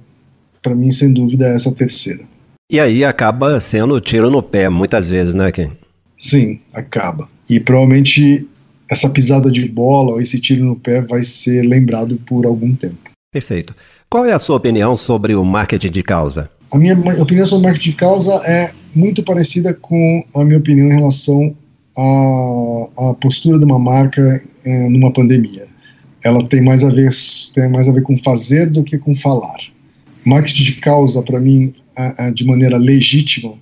para 0.61 0.75
mim, 0.75 0.91
sem 0.91 1.13
dúvida, 1.13 1.47
é 1.47 1.55
essa 1.55 1.71
terceira. 1.71 2.23
E 2.71 2.79
aí 2.79 3.03
acaba 3.03 3.59
sendo 3.59 3.99
tiro 3.99 4.29
no 4.29 4.41
pé, 4.41 4.69
muitas 4.69 5.09
vezes, 5.09 5.33
né, 5.33 5.51
Ken? 5.51 5.71
Sim, 6.17 6.59
acaba. 6.73 7.27
E 7.49 7.59
provavelmente 7.59 8.47
essa 8.89 9.09
pisada 9.09 9.51
de 9.51 9.67
bola 9.67 10.13
ou 10.13 10.21
esse 10.21 10.39
tiro 10.39 10.65
no 10.65 10.75
pé 10.75 11.01
vai 11.01 11.23
ser 11.23 11.63
lembrado 11.63 12.17
por 12.25 12.45
algum 12.45 12.75
tempo. 12.75 13.11
Perfeito. 13.31 13.75
Qual 14.09 14.25
é 14.25 14.33
a 14.33 14.39
sua 14.39 14.57
opinião 14.57 14.95
sobre 14.97 15.33
o 15.35 15.43
marketing 15.43 15.91
de 15.91 16.03
causa? 16.03 16.49
A 16.71 16.77
minha 16.77 16.97
opinião 17.21 17.45
sobre 17.45 17.67
marketing 17.67 17.91
de 17.91 17.95
causa 17.95 18.33
é 18.45 18.71
muito 18.93 19.23
parecida 19.23 19.73
com 19.73 20.23
a 20.35 20.43
minha 20.43 20.59
opinião 20.59 20.87
em 20.87 20.93
relação 20.93 21.55
à, 21.97 23.09
à 23.09 23.13
postura 23.15 23.59
de 23.59 23.65
uma 23.65 23.79
marca 23.79 24.41
é, 24.63 24.89
numa 24.89 25.11
pandemia. 25.11 25.67
Ela 26.23 26.43
tem 26.47 26.61
mais 26.61 26.83
a 26.83 26.89
ver 26.89 27.11
tem 27.53 27.69
mais 27.69 27.89
a 27.89 27.91
ver 27.91 28.03
com 28.03 28.15
fazer 28.15 28.69
do 28.69 28.83
que 28.83 28.97
com 28.97 29.13
falar. 29.13 29.57
Marketing 30.23 30.63
de 30.63 30.73
causa, 30.75 31.23
para 31.23 31.39
mim, 31.39 31.73
a, 31.95 32.27
a, 32.27 32.31
de 32.31 32.45
maneira 32.45 32.77
legítima, 32.77 33.55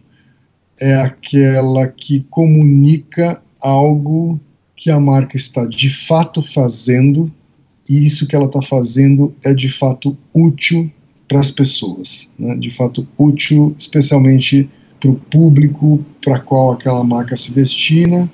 é 0.79 0.95
aquela 0.95 1.87
que 1.87 2.25
comunica 2.29 3.41
algo 3.61 4.39
que 4.75 4.89
a 4.89 4.99
marca 4.99 5.35
está 5.35 5.65
de 5.65 5.89
fato 5.89 6.41
fazendo 6.41 7.31
e 7.89 8.05
isso 8.05 8.27
que 8.27 8.35
ela 8.35 8.45
está 8.45 8.61
fazendo 8.61 9.33
é 9.43 9.53
de 9.53 9.67
fato 9.67 10.17
útil 10.33 10.89
para 11.27 11.39
as 11.39 11.51
pessoas, 11.51 12.29
né? 12.39 12.55
de 12.55 12.71
fato 12.71 13.07
útil 13.17 13.75
especialmente 13.77 14.69
para 14.99 15.09
o 15.09 15.15
público 15.15 16.03
para 16.21 16.39
qual 16.39 16.73
aquela 16.73 17.03
marca 17.03 17.35
se 17.35 17.53
destina 17.53 18.29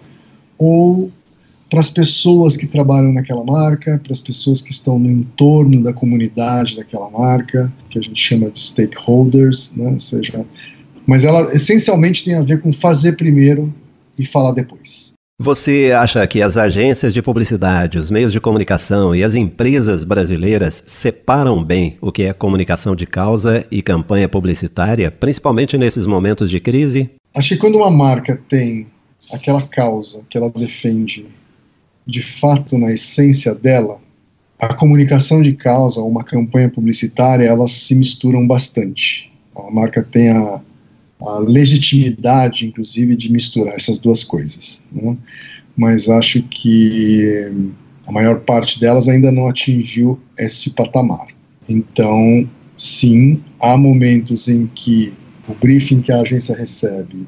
ou 0.58 1.12
para 1.70 1.80
as 1.80 1.90
pessoas 1.90 2.56
que 2.56 2.68
trabalham 2.68 3.12
naquela 3.12 3.44
marca, 3.44 4.00
para 4.04 4.14
as 4.14 4.20
pessoas 4.20 4.62
que 4.62 4.72
estão 4.72 5.00
no 5.00 5.10
entorno 5.10 5.84
da 5.84 5.92
comunidade 5.92 6.78
daquela 6.78 7.10
marca, 7.10 7.72
que 7.90 8.00
a 8.00 8.02
gente 8.02 8.20
chama 8.20 8.50
de 8.50 8.60
stakeholders, 8.60 9.74
né? 9.76 9.92
ou 9.92 10.00
seja, 10.00 10.46
mas 11.08 11.26
ela 11.26 11.54
essencialmente 11.54 12.24
tem 12.24 12.36
a 12.36 12.44
ver 12.44 12.62
com 12.62 12.72
fazer 12.72 13.14
primeiro 13.14 13.74
e 14.18 14.26
falar 14.26 14.52
depois. 14.52 15.15
Você 15.38 15.92
acha 15.94 16.26
que 16.28 16.42
as 16.42 16.56
agências 16.56 17.14
de 17.14 17.22
publicidade, 17.22 17.98
os 17.98 18.10
meios 18.10 18.32
de 18.32 18.40
comunicação 18.40 19.14
e 19.14 19.22
as 19.22 19.36
empresas 19.36 20.06
brasileiras 20.06 20.82
separam 20.88 21.62
bem 21.62 21.98
o 22.00 22.10
que 22.10 22.24
é 22.24 22.32
comunicação 22.32 22.96
de 22.96 23.06
causa 23.06 23.66
e 23.70 23.82
campanha 23.82 24.30
publicitária, 24.30 25.12
principalmente 25.12 25.78
nesses 25.78 26.06
momentos 26.06 26.50
de 26.50 26.62
crise? 26.62 27.10
Acho 27.36 27.50
que 27.50 27.58
quando 27.58 27.76
uma 27.76 27.92
marca 27.92 28.42
tem 28.48 28.88
aquela 29.30 29.62
causa 29.62 30.22
que 30.30 30.38
ela 30.38 30.50
defende 30.50 31.26
de 32.08 32.22
fato 32.22 32.78
na 32.78 32.94
essência 32.94 33.54
dela, 33.54 34.00
a 34.58 34.74
comunicação 34.74 35.42
de 35.42 35.52
causa, 35.52 36.00
uma 36.00 36.24
campanha 36.24 36.70
publicitária, 36.70 37.46
elas 37.46 37.72
se 37.72 37.94
misturam 37.94 38.48
bastante. 38.48 39.30
A 39.54 39.70
marca 39.70 40.02
tem 40.02 40.30
a, 40.30 40.62
a 41.22 41.40
legitimidade, 41.40 42.68
inclusive, 42.68 43.16
de 43.16 43.32
misturar 43.32 43.76
essas 43.76 44.00
duas 44.00 44.24
coisas. 44.24 44.84
Né? 44.92 45.18
Mas 45.76 46.10
acho 46.10 46.42
que 46.44 47.52
a 48.06 48.12
maior 48.12 48.40
parte 48.42 48.80
delas 48.80 49.08
ainda 49.08 49.32
não 49.32 49.48
atingiu 49.48 50.20
esse 50.38 50.72
patamar. 50.72 51.28
Então, 51.68 52.48
sim, 52.78 53.42
há 53.60 53.76
momentos 53.76 54.48
em 54.48 54.68
que 54.68 55.14
o 55.48 55.54
briefing 55.54 56.02
que 56.02 56.12
a 56.12 56.22
agência 56.22 56.56
recebe 56.56 57.28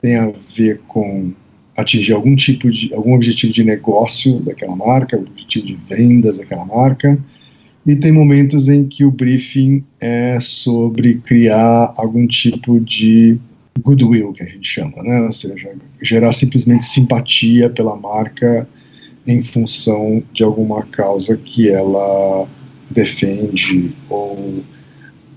tem 0.00 0.16
a 0.16 0.30
ver 0.56 0.80
com 0.88 1.32
atingir 1.76 2.12
algum 2.12 2.34
tipo 2.34 2.70
de 2.70 2.92
algum 2.92 3.14
objetivo 3.14 3.52
de 3.52 3.64
negócio 3.64 4.40
daquela 4.40 4.74
marca, 4.74 5.16
objetivo 5.16 5.66
de 5.66 5.76
vendas 5.76 6.38
daquela 6.38 6.64
marca, 6.64 7.18
e 7.88 7.96
tem 7.96 8.12
momentos 8.12 8.68
em 8.68 8.86
que 8.86 9.02
o 9.02 9.10
briefing 9.10 9.82
é 9.98 10.38
sobre 10.38 11.14
criar 11.14 11.94
algum 11.96 12.26
tipo 12.26 12.78
de 12.78 13.40
goodwill, 13.80 14.34
que 14.34 14.42
a 14.42 14.46
gente 14.46 14.68
chama, 14.68 15.02
né? 15.02 15.22
ou 15.22 15.32
seja, 15.32 15.70
gerar 16.02 16.34
simplesmente 16.34 16.84
simpatia 16.84 17.70
pela 17.70 17.96
marca 17.96 18.68
em 19.26 19.42
função 19.42 20.22
de 20.34 20.44
alguma 20.44 20.82
causa 20.84 21.34
que 21.38 21.70
ela 21.70 22.46
defende 22.90 23.96
ou 24.10 24.62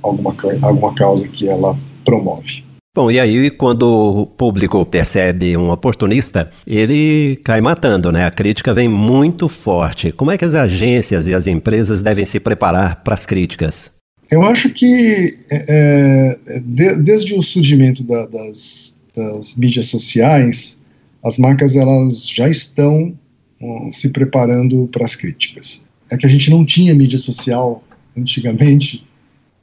alguma, 0.03 0.35
alguma 0.61 0.93
causa 0.93 1.29
que 1.29 1.47
ela 1.47 1.79
promove. 2.03 2.65
Bom, 2.93 3.09
e 3.09 3.17
aí 3.17 3.49
quando 3.49 3.83
o 3.83 4.25
público 4.25 4.85
percebe 4.85 5.55
um 5.55 5.71
oportunista, 5.71 6.51
ele 6.67 7.37
cai 7.37 7.61
matando, 7.61 8.11
né? 8.11 8.25
A 8.25 8.31
crítica 8.31 8.73
vem 8.73 8.89
muito 8.89 9.47
forte. 9.47 10.11
Como 10.11 10.29
é 10.29 10.37
que 10.37 10.43
as 10.43 10.53
agências 10.53 11.25
e 11.25 11.33
as 11.33 11.47
empresas 11.47 12.01
devem 12.01 12.25
se 12.25 12.37
preparar 12.37 13.01
para 13.01 13.13
as 13.13 13.25
críticas? 13.25 13.89
Eu 14.29 14.43
acho 14.43 14.69
que 14.69 15.37
é, 15.49 16.37
é, 16.47 16.59
de, 16.59 16.95
desde 16.97 17.33
o 17.33 17.41
surgimento 17.41 18.03
da, 18.03 18.25
das, 18.25 18.97
das, 19.15 19.55
mídias 19.55 19.85
sociais, 19.85 20.77
as 21.23 21.37
marcas 21.37 21.77
elas 21.77 22.27
já 22.27 22.49
estão 22.49 23.13
um, 23.61 23.89
se 23.89 24.09
preparando 24.09 24.89
para 24.91 25.05
as 25.05 25.15
críticas. 25.15 25.85
É 26.09 26.17
que 26.17 26.25
a 26.25 26.29
gente 26.29 26.49
não 26.49 26.65
tinha 26.65 26.93
mídia 26.93 27.17
social 27.17 27.81
antigamente 28.17 29.01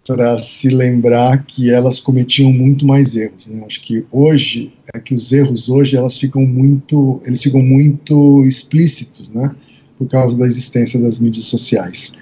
para 0.09 0.39
se 0.39 0.71
lembrar 0.71 1.45
que 1.45 1.71
elas 1.71 2.01
cometiam 2.01 2.51
muito 2.51 2.87
mais 2.87 3.15
erros. 3.15 3.47
Né? 3.47 3.63
Acho 3.67 3.83
que 3.83 4.07
hoje 4.11 4.73
é 4.95 4.99
que 4.99 5.15
os 5.15 5.31
erros 5.33 5.69
hoje 5.69 5.99
elas 5.99 6.17
ficam 6.17 6.47
muito, 6.47 7.21
eles 7.27 7.43
ficam 7.43 7.63
muito 7.63 8.43
explícitos, 8.43 9.29
né? 9.29 9.55
Por 9.99 10.09
causa 10.09 10.35
da 10.39 10.47
existência 10.47 10.99
das 10.99 11.19
mídias 11.19 11.45
sociais. 11.45 12.15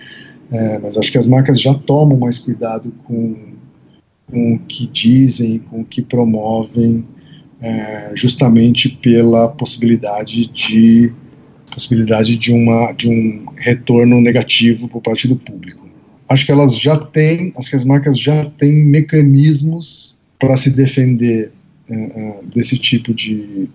É, 0.51 0.81
mas 0.81 0.97
acho 0.97 1.13
que 1.13 1.19
as 1.19 1.29
marcas 1.29 1.61
já 1.61 1.75
tomam 1.75 2.19
mais 2.19 2.39
cuidado 2.39 2.93
com, 3.05 3.37
com 4.29 4.55
o 4.55 4.59
que 4.59 4.89
dizem, 4.89 5.61
com 5.61 5.83
o 5.83 5.85
que 5.85 6.03
promovem, 6.03 7.07
é, 7.61 8.11
justamente 8.17 8.89
pela 8.89 9.49
possibilidade 9.49 10.49
de 10.49 11.13
possibilidade 11.73 12.37
de 12.37 12.53
uma 12.53 12.93
de 12.93 13.09
um 13.09 13.47
retorno 13.57 14.21
negativo 14.21 14.89
por 14.89 15.01
parte 15.01 15.29
do 15.29 15.37
público 15.37 15.87
acho 16.29 16.47
que 16.47 16.53
elas 16.53 16.79
já 16.79 16.97
têm, 16.97 17.53
acho 17.57 17.71
que 17.71 17.77
as 17.77 17.85
marcas 17.85 18.19
já 18.19 18.45
têm 18.59 18.87
mecanismos 18.87 20.17
para 20.39 20.57
se 20.57 20.71
defender 20.71 21.53
uh, 21.89 22.45
desse 22.55 22.79
tipo 22.79 23.15
de 23.15 23.69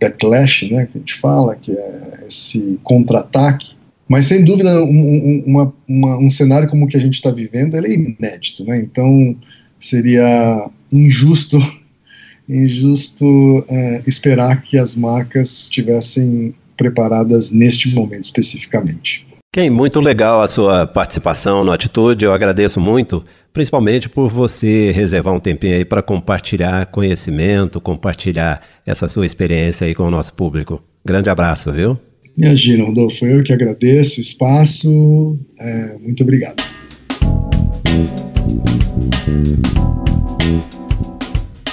backlash, 0.00 0.70
né, 0.70 0.86
que 0.86 0.98
a 0.98 1.00
gente 1.00 1.14
fala, 1.14 1.56
que 1.56 1.72
é 1.72 2.24
esse 2.28 2.78
contra-ataque. 2.82 3.76
Mas 4.08 4.26
sem 4.26 4.44
dúvida, 4.44 4.82
um, 4.82 5.42
uma, 5.46 5.72
uma, 5.86 6.18
um 6.18 6.30
cenário 6.30 6.68
como 6.68 6.86
o 6.86 6.88
que 6.88 6.96
a 6.96 7.00
gente 7.00 7.14
está 7.14 7.30
vivendo, 7.30 7.76
é 7.76 7.92
inédito, 7.92 8.64
né? 8.64 8.78
Então 8.78 9.36
seria 9.78 10.70
injusto, 10.90 11.58
injusto 12.48 13.64
é, 13.68 14.02
esperar 14.06 14.62
que 14.62 14.78
as 14.78 14.94
marcas 14.94 15.62
estivessem 15.62 16.54
preparadas 16.76 17.50
neste 17.50 17.92
momento 17.94 18.24
especificamente. 18.24 19.27
Ken, 19.50 19.70
muito 19.70 19.98
legal 19.98 20.42
a 20.42 20.48
sua 20.48 20.86
participação 20.86 21.64
no 21.64 21.72
Atitude, 21.72 22.22
eu 22.22 22.34
agradeço 22.34 22.78
muito, 22.78 23.24
principalmente 23.50 24.06
por 24.06 24.28
você 24.28 24.92
reservar 24.92 25.32
um 25.32 25.40
tempinho 25.40 25.74
aí 25.74 25.86
para 25.86 26.02
compartilhar 26.02 26.84
conhecimento, 26.86 27.80
compartilhar 27.80 28.60
essa 28.84 29.08
sua 29.08 29.24
experiência 29.24 29.86
aí 29.86 29.94
com 29.94 30.02
o 30.02 30.10
nosso 30.10 30.34
público. 30.34 30.84
Grande 31.02 31.30
abraço, 31.30 31.72
viu? 31.72 31.98
Imagina, 32.36 32.84
Rodolfo, 32.84 33.24
eu 33.24 33.42
que 33.42 33.50
agradeço 33.50 34.18
o 34.18 34.20
espaço, 34.20 35.38
é, 35.58 35.96
muito 35.98 36.22
obrigado. 36.22 36.62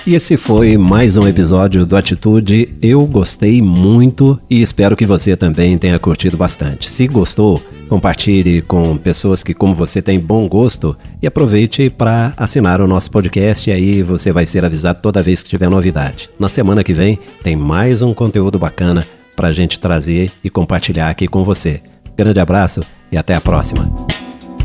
E 0.08 0.13
esse 0.13 0.38
foi 0.38 0.78
mais 0.78 1.18
um 1.18 1.28
episódio 1.28 1.84
do 1.84 1.98
Atitude. 1.98 2.70
Eu 2.80 3.04
gostei 3.08 3.60
muito 3.60 4.39
e 4.48 4.62
espero 4.62 4.96
que 4.96 5.04
você 5.04 5.36
também 5.36 5.80
tenha 5.80 5.98
curtido 5.98 6.38
bastante. 6.38 6.88
Se 6.88 7.08
gostou, 7.08 7.60
compartilhe 7.89 8.62
com 8.62 8.96
pessoas 8.98 9.41
que, 9.41 9.52
como 9.52 9.74
você, 9.74 10.04
têm 10.04 10.20
bom 10.20 10.48
gosto 10.48 10.96
e 11.20 11.26
aproveite 11.26 11.89
para 11.89 12.34
assinar 12.38 12.82
o 12.82 12.88
nosso 12.88 13.10
podcast. 13.10 13.68
E 13.68 13.74
aí 13.74 14.04
você 14.04 14.32
vai 14.32 14.46
ser 14.46 14.63
avisado 14.63 15.00
toda 15.02 15.24
vez 15.24 15.41
que 15.41 15.50
tiver 15.50 15.72
novidade. 15.72 16.30
Na 16.38 16.50
semana 16.50 16.84
que 16.84 16.94
vem 16.94 17.18
tem 17.41 17.56
mais 17.56 18.04
um 18.04 18.13
conteúdo 18.13 18.60
bacana 18.60 19.08
para 19.36 19.48
a 19.48 19.54
gente 19.54 19.80
trazer 19.80 20.32
e 20.44 20.52
compartilhar 20.52 21.10
aqui 21.10 21.28
com 21.28 21.44
você. 21.44 21.82
Grande 22.15 22.39
abraço 22.39 22.82
e 23.12 23.18
até 23.18 23.34
a 23.34 23.41
próxima. 23.41 24.06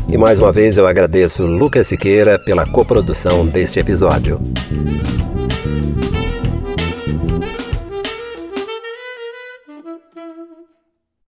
E 0.09 0.17
mais 0.17 0.39
uma 0.39 0.51
vez 0.51 0.77
eu 0.77 0.87
agradeço 0.87 1.45
Lucas 1.45 1.87
Siqueira 1.87 2.37
pela 2.37 2.65
coprodução 2.65 3.45
deste 3.45 3.79
episódio. 3.79 4.39